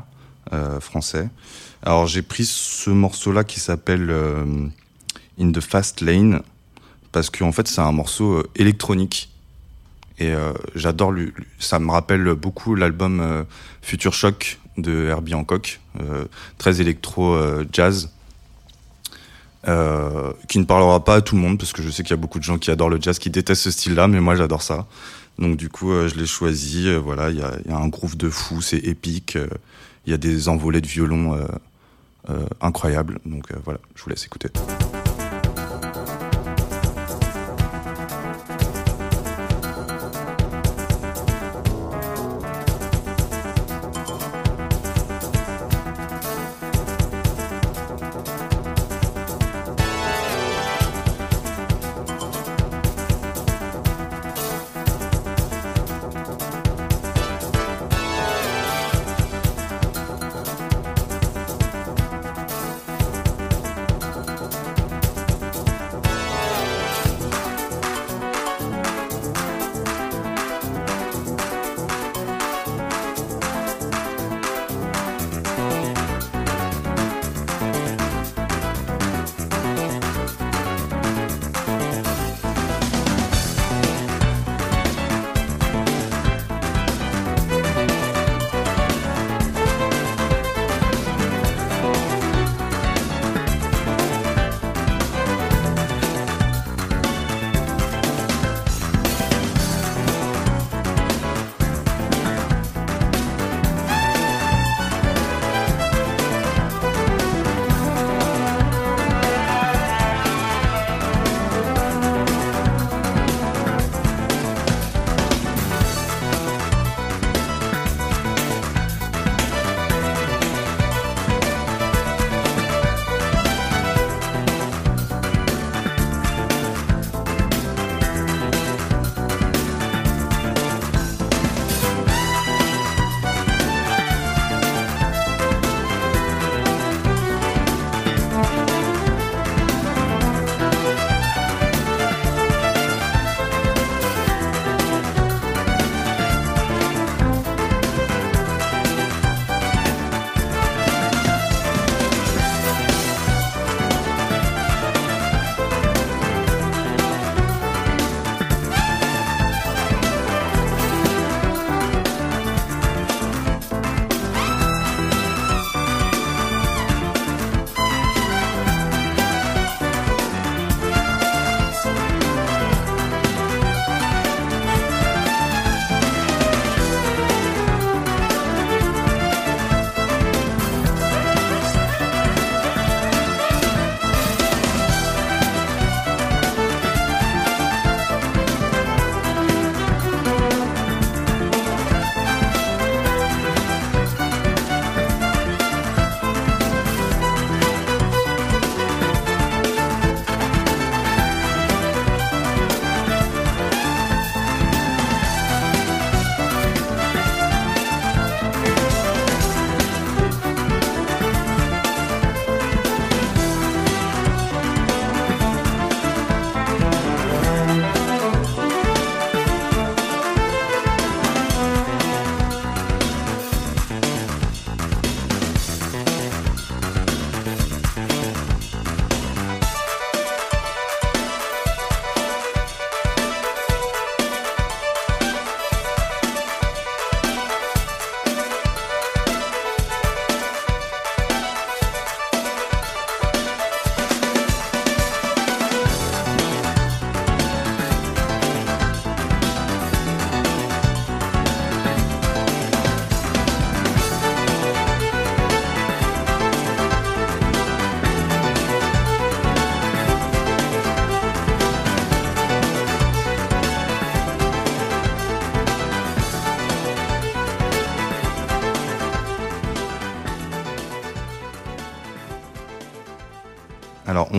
français. 0.81 1.29
Alors 1.83 2.07
j'ai 2.07 2.23
pris 2.23 2.45
ce 2.45 2.91
morceau-là 2.91 3.45
qui 3.45 3.61
s'appelle 3.61 4.11
euh, 4.11 4.45
In 5.39 5.53
the 5.53 5.61
Fast 5.61 6.01
Lane 6.01 6.43
parce 7.13 7.31
qu'en 7.31 7.53
fait 7.53 7.69
c'est 7.69 7.81
un 7.81 7.93
morceau 7.93 8.39
euh, 8.39 8.51
électronique 8.57 9.31
et 10.19 10.33
euh, 10.33 10.53
j'adore 10.75 11.13
lui, 11.13 11.33
ça 11.59 11.79
me 11.79 11.91
rappelle 11.91 12.35
beaucoup 12.35 12.75
l'album 12.75 13.21
euh, 13.21 13.45
Future 13.83 14.15
Shock 14.15 14.59
de 14.79 15.07
Herbie 15.07 15.35
Hancock, 15.35 15.81
euh, 16.01 16.25
très 16.59 16.81
électro 16.81 17.35
euh, 17.35 17.65
jazz. 17.73 18.11
Euh, 19.69 20.33
qui 20.49 20.61
ne 20.61 20.65
parlera 20.65 21.05
pas 21.05 21.17
à 21.17 21.21
tout 21.21 21.35
le 21.35 21.41
monde 21.41 21.59
parce 21.59 21.73
que 21.73 21.83
je 21.83 21.91
sais 21.91 22.05
qu'il 22.05 22.11
y 22.11 22.15
a 22.15 22.19
beaucoup 22.19 22.39
de 22.39 22.45
gens 22.45 22.57
qui 22.57 22.71
adorent 22.71 22.89
le 22.89 23.01
jazz 23.01 23.19
qui 23.19 23.31
détestent 23.31 23.63
ce 23.63 23.73
style-là 23.73 24.07
mais 24.07 24.21
moi 24.21 24.37
j'adore 24.37 24.63
ça 24.63 24.87
donc 25.41 25.57
du 25.57 25.69
coup 25.69 25.91
euh, 25.91 26.07
je 26.07 26.15
l'ai 26.15 26.27
choisi 26.27 26.87
euh, 26.87 26.99
voilà 26.99 27.31
il 27.31 27.37
y 27.37 27.41
y 27.41 27.73
a 27.73 27.77
un 27.77 27.89
groove 27.89 28.17
de 28.17 28.31
fou 28.31 28.63
c'est 28.63 28.79
épique 28.79 29.35
euh, 29.35 29.49
il 30.07 30.11
y 30.11 30.15
a 30.15 30.19
des 30.19 30.49
envolées 30.49 30.81
de 30.81 30.87
violon 30.87 31.35
euh, 31.35 31.47
euh, 32.31 32.47
incroyables. 32.61 33.19
Donc 33.27 33.51
euh, 33.51 33.57
voilà 33.65 33.81
je 33.95 34.03
vous 34.03 34.11
laisse 34.11 34.25
écouter 34.25 34.49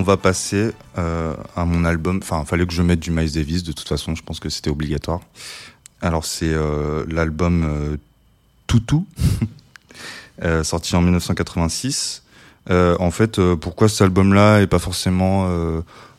va 0.07 0.17
passer 0.17 0.71
euh, 0.97 1.35
à 1.55 1.65
mon 1.65 1.83
album. 1.83 2.19
Enfin, 2.23 2.43
fallait 2.45 2.65
que 2.65 2.73
je 2.73 2.81
mette 2.81 3.01
du 3.01 3.11
Miles 3.11 3.33
Davis. 3.33 3.63
De 3.63 3.73
toute 3.73 3.87
façon, 3.87 4.15
je 4.15 4.23
pense 4.23 4.39
que 4.39 4.49
c'était 4.49 4.69
obligatoire. 4.69 5.19
Alors, 6.01 6.25
c'est 6.25 6.53
euh, 6.53 7.05
l'album 7.09 7.63
euh, 7.65 7.97
Toutou, 8.67 9.05
euh, 10.43 10.63
sorti 10.63 10.95
en 10.95 11.01
1986. 11.01 12.23
Euh, 12.69 12.95
en 12.99 13.11
fait, 13.11 13.39
pourquoi 13.55 13.89
cet 13.89 14.01
album-là 14.01 14.61
est 14.61 14.67
pas 14.67 14.79
forcément 14.79 15.49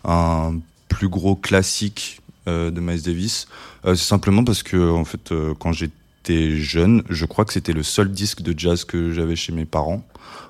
un 0.04 0.54
plus 0.88 1.08
gros 1.08 1.34
classique 1.34 2.20
de 2.46 2.80
Miles 2.80 3.02
Davis? 3.02 3.48
C'est 3.84 3.96
simplement 3.96 4.44
parce 4.44 4.62
que, 4.62 4.90
en 4.90 5.04
fait, 5.04 5.32
quand 5.58 5.72
j'étais 5.72 6.56
jeune, 6.56 7.02
je 7.08 7.24
crois 7.24 7.44
que 7.44 7.52
c'était 7.54 7.72
le 7.72 7.82
seul 7.82 8.10
disque 8.10 8.42
de 8.42 8.58
jazz 8.58 8.84
que 8.84 9.12
j'avais 9.12 9.36
chez 9.36 9.52
mes 9.52 9.66
parents. 9.66 10.02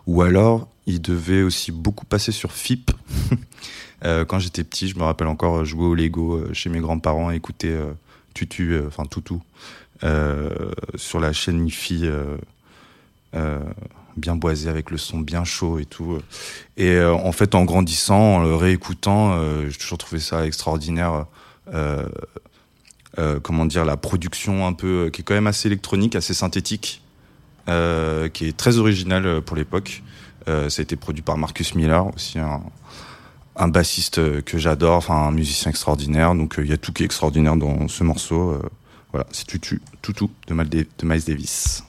Ou 0.07 0.23
alors, 0.23 0.69
il 0.87 1.03
devait 1.03 1.43
aussi 1.43 1.71
beaucoup 1.71 2.07
passer 2.07 2.33
sur 2.33 2.53
FIP. 2.53 2.91
Euh, 4.05 4.25
quand 4.25 4.39
j'étais 4.39 4.65
petit, 4.65 4.89
je 4.89 4.97
me 4.97 5.03
rappelle 5.03 5.27
encore 5.27 5.59
euh, 5.59 5.65
jouer 5.65 5.87
au 5.87 5.95
Lego 5.95 6.37
euh, 6.37 6.53
chez 6.53 6.71
mes 6.71 6.79
grands-parents, 6.79 7.31
écouter 7.31 7.77
Tutu, 8.35 8.81
enfin 8.87 9.05
Toutou, 9.05 9.43
sur 10.95 11.21
la 11.21 11.33
chaîne 11.33 11.67
IFI, 11.67 12.09
bien 14.17 14.37
boisé 14.37 14.69
avec 14.69 14.91
le 14.91 14.99
son 14.99 15.19
bien 15.19 15.45
chaud 15.45 15.79
et 15.79 15.85
tout. 15.85 16.19
Et 16.77 17.01
en 17.01 17.33
fait, 17.33 17.55
en 17.55 17.65
grandissant, 17.65 18.37
en 18.37 18.43
le 18.43 18.55
réécoutant, 18.55 19.41
j'ai 19.69 19.77
toujours 19.77 19.99
trouvé 19.99 20.21
ça 20.21 20.47
extraordinaire. 20.47 21.27
comment 23.43 23.67
dire, 23.67 23.85
la 23.85 23.97
production 23.97 24.67
un 24.67 24.73
peu, 24.73 25.11
qui 25.13 25.23
est 25.23 25.25
quand 25.25 25.35
même 25.35 25.49
assez 25.49 25.67
électronique, 25.67 26.15
assez 26.15 26.35
synthétique, 26.35 27.03
qui 27.67 27.73
est 28.47 28.57
très 28.57 28.79
originale 28.79 29.43
pour 29.43 29.57
l'époque. 29.57 30.03
Euh, 30.49 30.69
ça 30.69 30.81
a 30.81 30.83
été 30.83 30.97
produit 30.97 31.23
par 31.23 31.37
Marcus 31.37 31.75
Miller, 31.75 32.07
aussi 32.15 32.39
un, 32.39 33.69
bassiste 33.69 34.43
que 34.45 34.57
j'adore, 34.57 34.97
enfin 34.97 35.15
un 35.15 35.33
musicien 35.33 35.71
extraordinaire. 35.71 36.35
Donc 36.35 36.59
euh, 36.59 36.65
il 36.65 36.71
y 36.71 36.73
a 36.73 36.77
tout 36.77 36.93
qui 36.93 37.03
est 37.03 37.07
extraordinaire 37.07 37.57
dans 37.57 37.89
ce 37.89 38.05
morceau. 38.05 38.51
euh, 38.53 38.63
voilà, 39.13 39.27
c'est 39.33 39.47
Tutu, 39.47 39.81
Toutou 40.03 40.31
de, 40.47 40.55
de 40.55 41.07
Miles 41.07 41.25
Davis. 41.25 41.83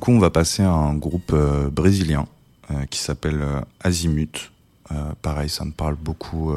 Coup, 0.00 0.10
on 0.10 0.18
va 0.18 0.30
passer 0.30 0.64
à 0.64 0.72
un 0.72 0.94
groupe 0.94 1.32
euh, 1.32 1.70
brésilien 1.70 2.26
euh, 2.70 2.86
qui 2.86 2.98
s'appelle 2.98 3.40
euh, 3.40 3.60
Azimut. 3.80 4.50
Pareil, 5.22 5.48
ça 5.48 5.64
me 5.64 5.70
parle 5.70 5.94
beaucoup. 5.94 6.52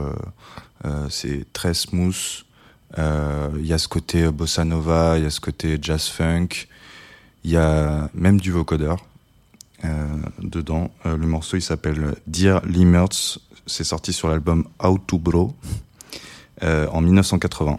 c'est 1.12 1.46
très 1.54 1.76
smooth. 1.76 2.16
Il 2.98 3.64
y 3.64 3.74
a 3.74 3.78
ce 3.78 3.88
côté 3.88 4.28
bossa 4.32 4.66
nova, 4.66 5.20
il 5.20 5.24
y 5.24 5.28
a 5.28 5.30
ce 5.30 5.40
côté 5.40 5.78
jazz 5.80 6.08
funk. 6.08 6.68
Il 7.44 7.52
y 7.52 7.58
a 7.58 8.10
même 8.16 8.42
du 8.42 8.52
vocodeur 8.52 9.06
dedans. 10.40 10.90
Le 11.06 11.28
morceau, 11.28 11.58
il 11.58 11.62
s'appelle 11.62 12.16
Dear 12.26 12.66
Limmerts. 12.66 13.38
C'est 13.68 13.84
sorti 13.84 14.14
sur 14.14 14.30
l'album 14.30 14.68
How 14.84 14.98
to 14.98 15.20
Bro 15.20 15.54
en 16.64 17.02
1980. 17.02 17.76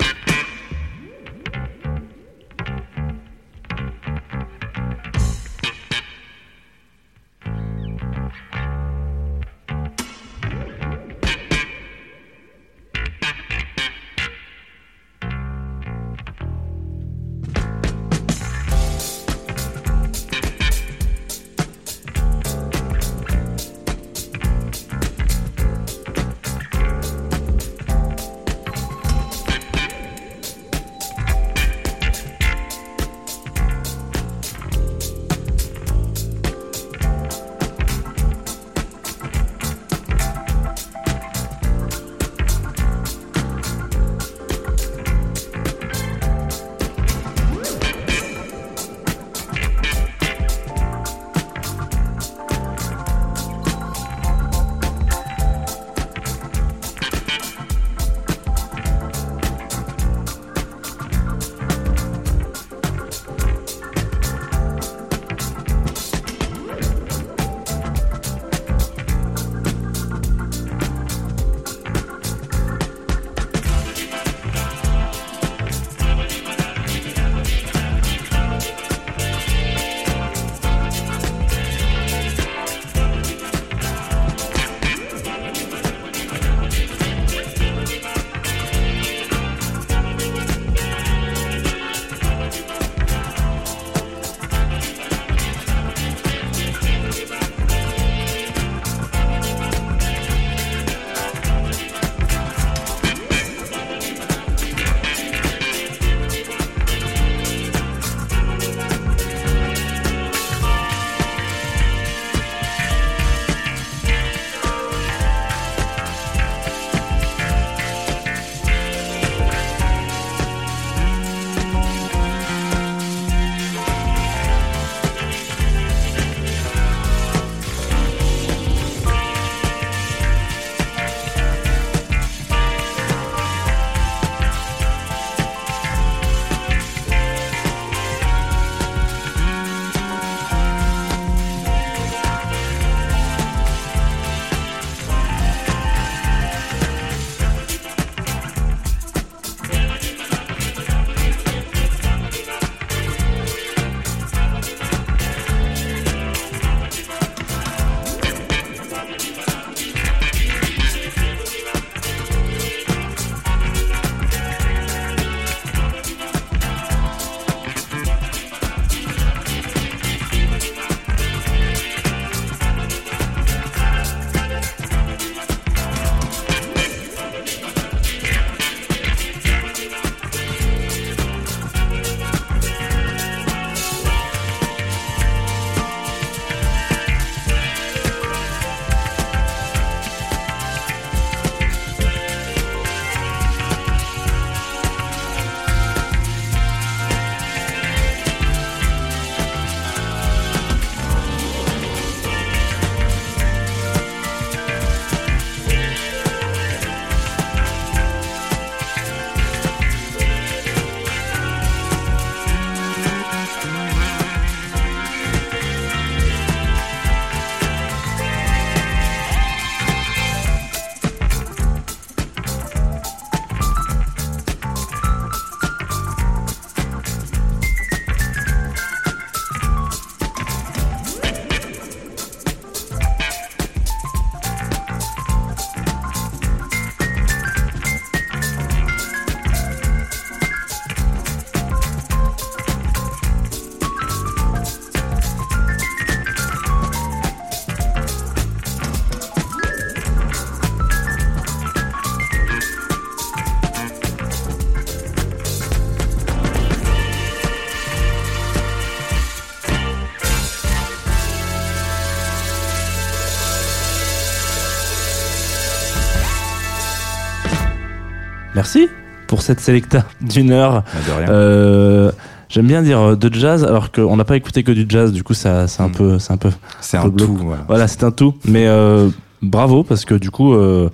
Merci 268.64 268.88
pour 269.26 269.42
cette 269.42 269.60
sélecta 269.60 270.06
d'une 270.22 270.50
heure. 270.50 270.84
De 271.06 271.12
rien. 271.12 271.28
Euh, 271.28 272.10
J'aime 272.48 272.66
bien 272.66 272.80
dire 272.80 272.98
euh, 272.98 273.14
de 273.14 273.30
jazz 273.34 273.62
alors 273.62 273.92
qu'on 273.92 274.16
n'a 274.16 274.24
pas 274.24 274.36
écouté 274.38 274.62
que 274.62 274.72
du 274.72 274.86
jazz, 274.88 275.12
du 275.12 275.22
coup 275.22 275.34
ça 275.34 275.68
c'est 275.68 275.82
un 275.82 275.88
Mm. 275.88 275.92
peu 275.92 276.18
c'est 276.18 276.32
un 276.32 276.36
peu 276.38 276.48
C'est 276.80 276.96
Un 276.96 277.00
un 277.00 277.04
tout. 277.04 277.10
bloc. 277.10 277.28
Voilà. 277.42 277.64
voilà 277.68 277.88
c'est 277.88 278.04
un 278.04 278.10
tout. 278.10 278.32
Mais 278.46 278.66
euh, 278.66 279.10
bravo 279.42 279.82
parce 279.84 280.06
que 280.06 280.14
du 280.14 280.30
coup 280.30 280.54
euh, 280.54 280.88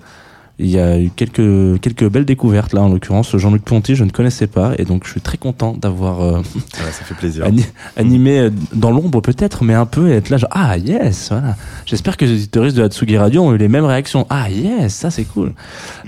il 0.63 0.71
y 0.71 0.79
a 0.79 1.01
eu 1.01 1.11
quelques 1.17 1.81
quelques 1.81 2.09
belles 2.09 2.25
découvertes 2.25 2.73
là 2.75 2.83
en 2.83 2.89
l'occurrence. 2.89 3.37
Jean-Luc 3.37 3.65
Ponty 3.65 3.95
je 3.95 4.05
ne 4.05 4.11
connaissais 4.11 4.47
pas 4.47 4.73
et 4.79 4.85
donc 4.85 5.05
je 5.07 5.11
suis 5.11 5.21
très 5.21 5.39
content 5.39 5.73
d'avoir 5.73 6.21
euh, 6.21 6.41
Voilà, 6.77 6.93
ça 6.93 7.05
fait 7.05 7.15
plaisir. 7.15 7.45
ani- 7.47 7.65
animé 7.97 8.39
euh, 8.39 8.51
dans 8.75 8.91
l'ombre 8.91 9.21
peut-être 9.21 9.65
mais 9.65 9.75
un 9.75 9.87
peu 9.87 10.11
et 10.11 10.17
être 10.17 10.29
là 10.31 10.37
genre 10.37 10.51
ah 10.53 10.77
yes 10.77 11.29
voilà. 11.31 11.57
J'espère 11.87 12.17
que 12.17 12.25
les 12.25 12.33
auditeurs 12.33 12.73
de 12.73 12.81
la 12.83 12.89
Tsugi 12.89 13.17
Radio 13.17 13.43
ont 13.43 13.55
eu 13.55 13.59
les 13.59 13.69
mêmes 13.69 13.85
réactions. 13.87 14.27
Ah 14.31 14.51
yes 14.51 14.95
ça 14.95 15.11
c'est 15.11 15.25
cool. 15.25 15.53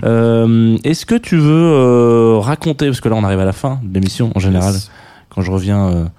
Euh, 0.03 0.77
est-ce 0.83 1.05
que 1.05 1.15
tu 1.15 1.37
veux 1.37 1.71
euh, 1.73 2.37
raconter 2.39 2.85
parce 2.87 3.01
que 3.01 3.09
là 3.09 3.15
on 3.15 3.23
arrive 3.23 3.39
à 3.39 3.45
la 3.45 3.53
fin 3.53 3.79
de 3.83 3.93
l'émission 3.93 4.31
en 4.35 4.39
général. 4.39 4.73
Yes. 4.73 4.91
quand 5.29 5.41
je 5.41 5.51
reviens 5.51 6.11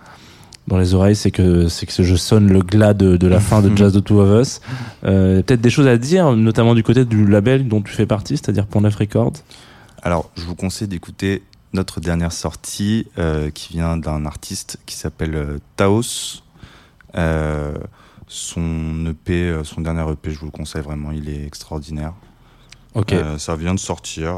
dans 0.67 0.79
les 0.79 0.95
oreilles, 0.95 1.17
c'est 1.17 1.31
que 1.31 1.69
c'est 1.69 1.87
que 1.87 2.03
je 2.03 2.15
sonne 2.15 2.51
le 2.51 2.61
glas 2.61 2.95
de, 2.95 3.17
de 3.17 3.27
la 3.27 3.41
fin 3.41 3.61
de 3.61 3.71
Jazz 3.77 3.93
the 3.93 4.03
Two 4.03 4.21
of 4.21 4.41
Us. 4.41 4.61
Euh, 5.05 5.43
Peut-être 5.43 5.61
des 5.61 5.71
choses 5.71 5.87
à 5.87 5.99
dire, 5.99 6.35
notamment 6.35 6.75
du 6.75 6.83
côté 6.83 7.05
du 7.05 7.27
label 7.27 7.69
dont 7.69 7.83
tu 7.83 7.93
fais 7.93 8.07
partie, 8.07 8.37
c'est-à-dire 8.37 8.67
Pont 8.67 8.81
Neuf 8.81 8.97
Records. 8.97 9.35
Alors, 10.03 10.31
je 10.37 10.43
vous 10.45 10.55
conseille 10.55 10.89
d'écouter 10.89 11.43
notre 11.75 12.01
dernière 12.01 12.33
sortie 12.33 13.07
euh, 13.19 13.51
qui 13.51 13.75
vient 13.75 13.97
d'un 13.97 14.25
artiste 14.25 14.79
qui 14.87 14.97
s'appelle 14.97 15.35
euh, 15.35 15.59
Taos. 15.77 16.43
Euh, 17.17 17.75
son 18.27 19.07
EP, 19.07 19.61
son 19.65 19.83
dernier 19.83 20.11
EP, 20.11 20.31
je 20.31 20.39
vous 20.39 20.47
le 20.47 20.51
conseille 20.51 20.83
vraiment, 20.83 21.13
il 21.13 21.29
est 21.29 21.45
extraordinaire. 21.47 22.15
Ok, 22.95 23.15
ça 23.39 23.55
vient 23.55 23.75
de 23.75 23.79
sortir, 23.79 24.35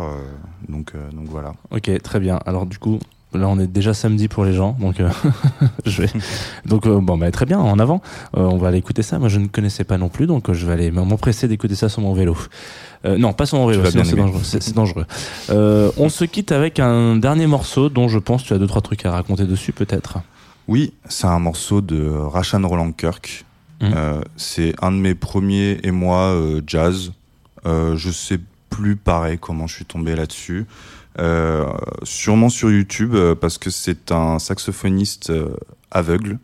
donc, 0.69 0.93
donc 1.13 1.29
voilà. 1.29 1.53
ok, 1.71 2.03
très 2.03 2.21
bien. 2.21 2.41
Alors 2.47 2.67
du 2.67 2.79
coup, 2.79 2.99
là 3.35 3.49
on 3.49 3.59
est 3.59 3.67
déjà 3.67 3.95
samedi 3.95 4.29
pour 4.29 4.45
les 4.45 4.53
gens, 4.53 4.77
donc 4.81 5.01
euh, 5.01 5.11
je 5.87 6.03
vais. 6.03 6.11
Donc 6.65 6.87
euh, 6.87 7.01
bon, 7.01 7.19
bah, 7.19 7.31
très 7.31 7.47
bien, 7.47 7.59
en 7.59 7.79
avant. 7.79 8.01
Euh, 8.37 8.43
on 8.43 8.57
va 8.57 8.69
aller 8.69 8.79
écouter 8.79 9.03
ça. 9.03 9.19
Moi, 9.19 9.29
je 9.29 9.39
ne 9.39 9.47
connaissais 9.47 9.85
pas 9.85 9.99
non 9.99 10.09
plus, 10.09 10.27
donc 10.27 10.53
je 10.53 10.67
vais 10.67 10.73
aller 10.73 10.91
m'empresser 10.91 11.49
d'écouter 11.49 11.75
ça 11.75 11.89
sur 11.89 12.03
mon 12.03 12.15
vélo. 12.15 12.37
Non, 13.05 13.33
pas 13.33 13.47
sur 13.47 13.59
mon 13.59 13.67
vélo, 13.67 13.85
sinon 13.89 14.03
c'est 14.03 14.17
dangereux. 14.17 14.41
C'est 14.43 14.63
c'est 14.63 14.75
dangereux. 14.75 15.07
On 15.97 16.09
se 16.09 16.25
quitte 16.25 16.53
avec 16.53 16.81
un 16.81 17.17
dernier 17.17 17.47
morceau 17.47 17.89
dont 17.89 18.09
je 18.09 18.19
pense 18.19 18.43
que 18.43 18.49
tu 18.49 18.55
as 18.55 18.59
deux 18.59 18.67
trois 18.67 18.83
trucs 18.83 19.07
à 19.07 19.13
raconter 19.13 19.45
dessus, 19.45 19.73
peut-être. 19.73 20.19
Oui, 20.67 20.93
c'est 21.09 21.29
un 21.29 21.39
morceau 21.39 21.81
de 21.81 22.09
Rachan 22.09 22.67
Roland 22.67 22.91
Kirk. 22.91 23.45
Euh, 23.83 24.23
c'est 24.37 24.75
un 24.83 24.91
de 24.91 24.97
mes 24.97 25.15
premiers 25.15 25.79
et 25.85 25.91
moi 25.93 26.37
jazz. 26.67 27.13
Je 27.65 28.11
sais 28.11 28.41
plus 28.71 28.97
pareil 28.97 29.39
comment 29.41 29.67
je 29.67 29.77
suis 29.77 29.85
tombé 29.85 30.17
là-dessus. 30.17 30.67
Euh, 31.19 31.67
sûrement 32.03 32.51
sur 32.51 32.71
YouTube 32.71 33.15
euh, 33.15 33.35
parce 33.35 33.57
que 33.57 33.71
c'est 33.71 34.13
un 34.13 34.39
saxophoniste 34.39 35.31
euh, 35.31 35.57
aveugle 35.91 36.39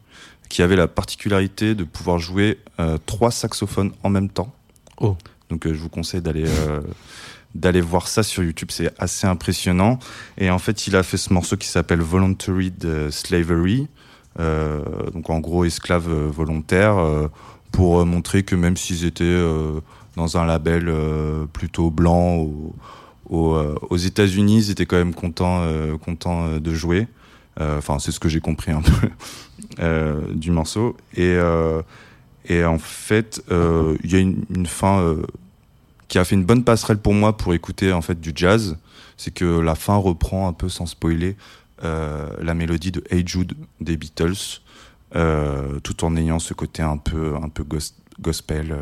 qui 0.48 0.62
avait 0.62 0.76
la 0.76 0.88
particularité 0.88 1.74
de 1.74 1.84
pouvoir 1.84 2.18
jouer 2.18 2.58
trois 3.06 3.30
saxophones 3.30 3.92
en 4.02 4.10
même 4.10 4.28
temps. 4.28 4.54
Oh. 5.00 5.16
Donc 5.48 5.66
je 5.66 5.72
vous 5.78 5.88
conseille 5.88 6.20
d'aller 6.20 6.44
d'aller 7.54 7.80
voir 7.80 8.06
ça 8.08 8.22
sur 8.22 8.42
YouTube, 8.42 8.68
c'est 8.70 8.90
assez 8.98 9.26
impressionnant. 9.26 9.98
Et 10.38 10.50
en 10.50 10.58
fait, 10.58 10.86
il 10.86 10.96
a 10.96 11.02
fait 11.02 11.16
ce 11.16 11.32
morceau 11.32 11.56
qui 11.56 11.68
s'appelle 11.68 12.00
Voluntary 12.00 12.70
de 12.70 13.08
Slavery, 13.10 13.88
euh, 14.40 14.82
donc 15.12 15.30
en 15.30 15.40
gros 15.40 15.64
esclave 15.64 16.08
euh, 16.10 16.28
volontaire, 16.30 16.98
euh, 16.98 17.28
pour 17.70 18.04
montrer 18.04 18.42
que 18.42 18.54
même 18.54 18.76
s'ils 18.76 19.04
étaient 19.06 19.24
euh, 19.24 19.80
dans 20.16 20.36
un 20.36 20.44
label 20.44 20.92
plutôt 21.54 21.90
blanc 21.90 22.36
au- 22.36 22.74
euh, 23.32 23.74
aux 23.88 23.96
États-Unis, 23.96 24.58
ils 24.58 24.70
étaient 24.70 24.86
quand 24.86 24.96
même 24.96 25.14
contents, 25.14 25.62
euh, 25.62 25.96
contents 25.96 26.46
euh, 26.46 26.60
de 26.60 26.74
jouer. 26.74 27.08
Enfin, 27.60 27.98
c'est 27.98 28.12
ce 28.12 28.18
que 28.18 28.30
j'ai 28.30 28.40
compris 28.40 28.72
un 28.72 28.80
peu 29.78 30.32
du 30.32 30.50
morceau. 30.50 30.96
Et, 31.14 31.38
en 31.38 32.78
fait, 32.78 33.44
il 33.50 34.10
y 34.10 34.16
a 34.16 34.18
une, 34.18 34.66
fin 34.66 35.16
qui 36.08 36.18
a 36.18 36.24
fait 36.24 36.34
une 36.34 36.44
bonne 36.44 36.64
passerelle 36.64 36.96
pour 36.96 37.12
moi 37.12 37.36
pour 37.36 37.52
écouter 37.52 37.92
en 37.92 38.00
fait 38.00 38.18
du 38.18 38.32
jazz. 38.34 38.78
C'est 39.18 39.34
que 39.34 39.60
la 39.60 39.74
fin 39.74 39.96
reprend 39.96 40.48
un 40.48 40.54
peu 40.54 40.70
sans 40.70 40.86
spoiler 40.86 41.36
la 41.82 42.54
mélodie 42.54 42.90
de 42.90 43.04
Hey 43.10 43.22
Jude 43.26 43.52
des 43.82 43.98
Beatles, 43.98 44.60
tout 45.82 46.04
en 46.04 46.16
ayant 46.16 46.38
ce 46.38 46.54
côté 46.54 46.82
un 46.82 46.96
peu 46.96 47.34
un 47.36 47.50
peu 47.50 47.64
gos- 47.64 47.94
gospel 48.18 48.74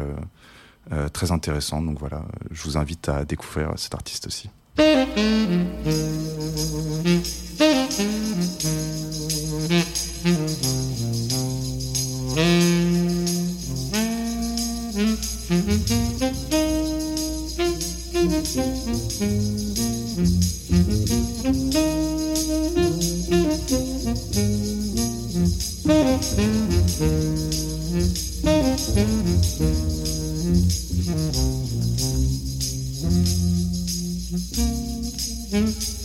euh, 0.93 1.09
très 1.09 1.33
intéressant. 1.33 1.83
Donc 1.83 1.99
voilà, 1.99 2.23
je 2.51 2.63
vous 2.63 2.77
invite 2.77 3.09
à 3.09 3.25
découvrir 3.25 3.73
cet 3.77 3.95
artiste 3.95 4.27
aussi. 4.27 4.51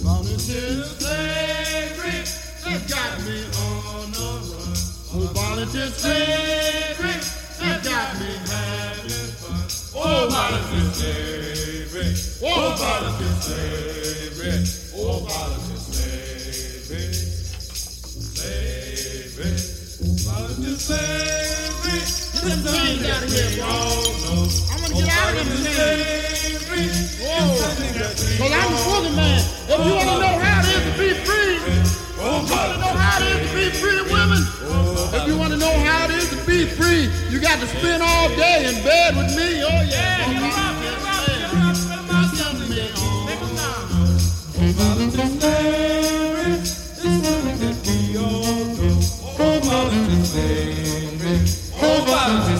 Volunteer 0.02 0.82
slavery 0.98 2.26
that 2.64 2.82
got 2.90 3.14
me 3.22 3.38
on 3.62 4.10
the 4.12 4.30
run. 4.50 4.74
Oh, 5.14 5.30
volunteer 5.32 5.90
slavery 5.90 7.18
that 7.60 7.84
got 7.84 8.18
me 8.20 8.32
having 8.50 9.30
fun. 9.38 9.66
Oh, 9.94 10.26
volunteer 10.32 10.90
slavery. 10.90 12.12
Oh, 12.42 12.74
volunteer. 12.80 14.58
Oh, 14.96 15.30
slavery. 15.78 17.14
Slavery. 18.34 18.75
I'm 20.58 20.64
If 29.68 29.80
you 29.84 29.96
want 29.96 30.08
to 30.08 30.16
know 30.16 30.40
how 30.40 30.62
it 30.62 30.68
is 30.72 30.84
to 30.86 30.96
be 30.98 31.12
free, 31.26 31.60
if 31.60 31.76
you 32.16 32.32
want 32.32 32.48
to 32.48 32.80
know 32.80 32.96
how 32.96 33.20
it 33.20 33.28
is 33.28 33.40
to 33.44 33.56
be 33.56 33.66
free 33.76 34.00
women, 34.10 34.42
if 35.14 35.28
you 35.28 35.36
want 35.38 35.52
to 35.52 35.58
know 35.58 35.78
how 35.80 36.06
it 36.06 36.12
is 36.12 36.30
to 36.30 36.38
be 36.48 36.66
free, 36.66 37.10
you 37.30 37.42
got 37.42 37.60
to 37.60 37.68
spend 37.68 38.02
all 38.02 38.30
day 38.30 38.66
in 38.70 38.82
bed 38.84 39.18
with 39.18 39.36
me. 39.36 39.62
Oh, 39.62 39.82
yeah. 39.92 40.06
Volunteer 52.26 52.34
slavery, 52.34 52.34
oh, 52.34 52.34
volunteer 52.34 52.48
slavery. 52.48 52.55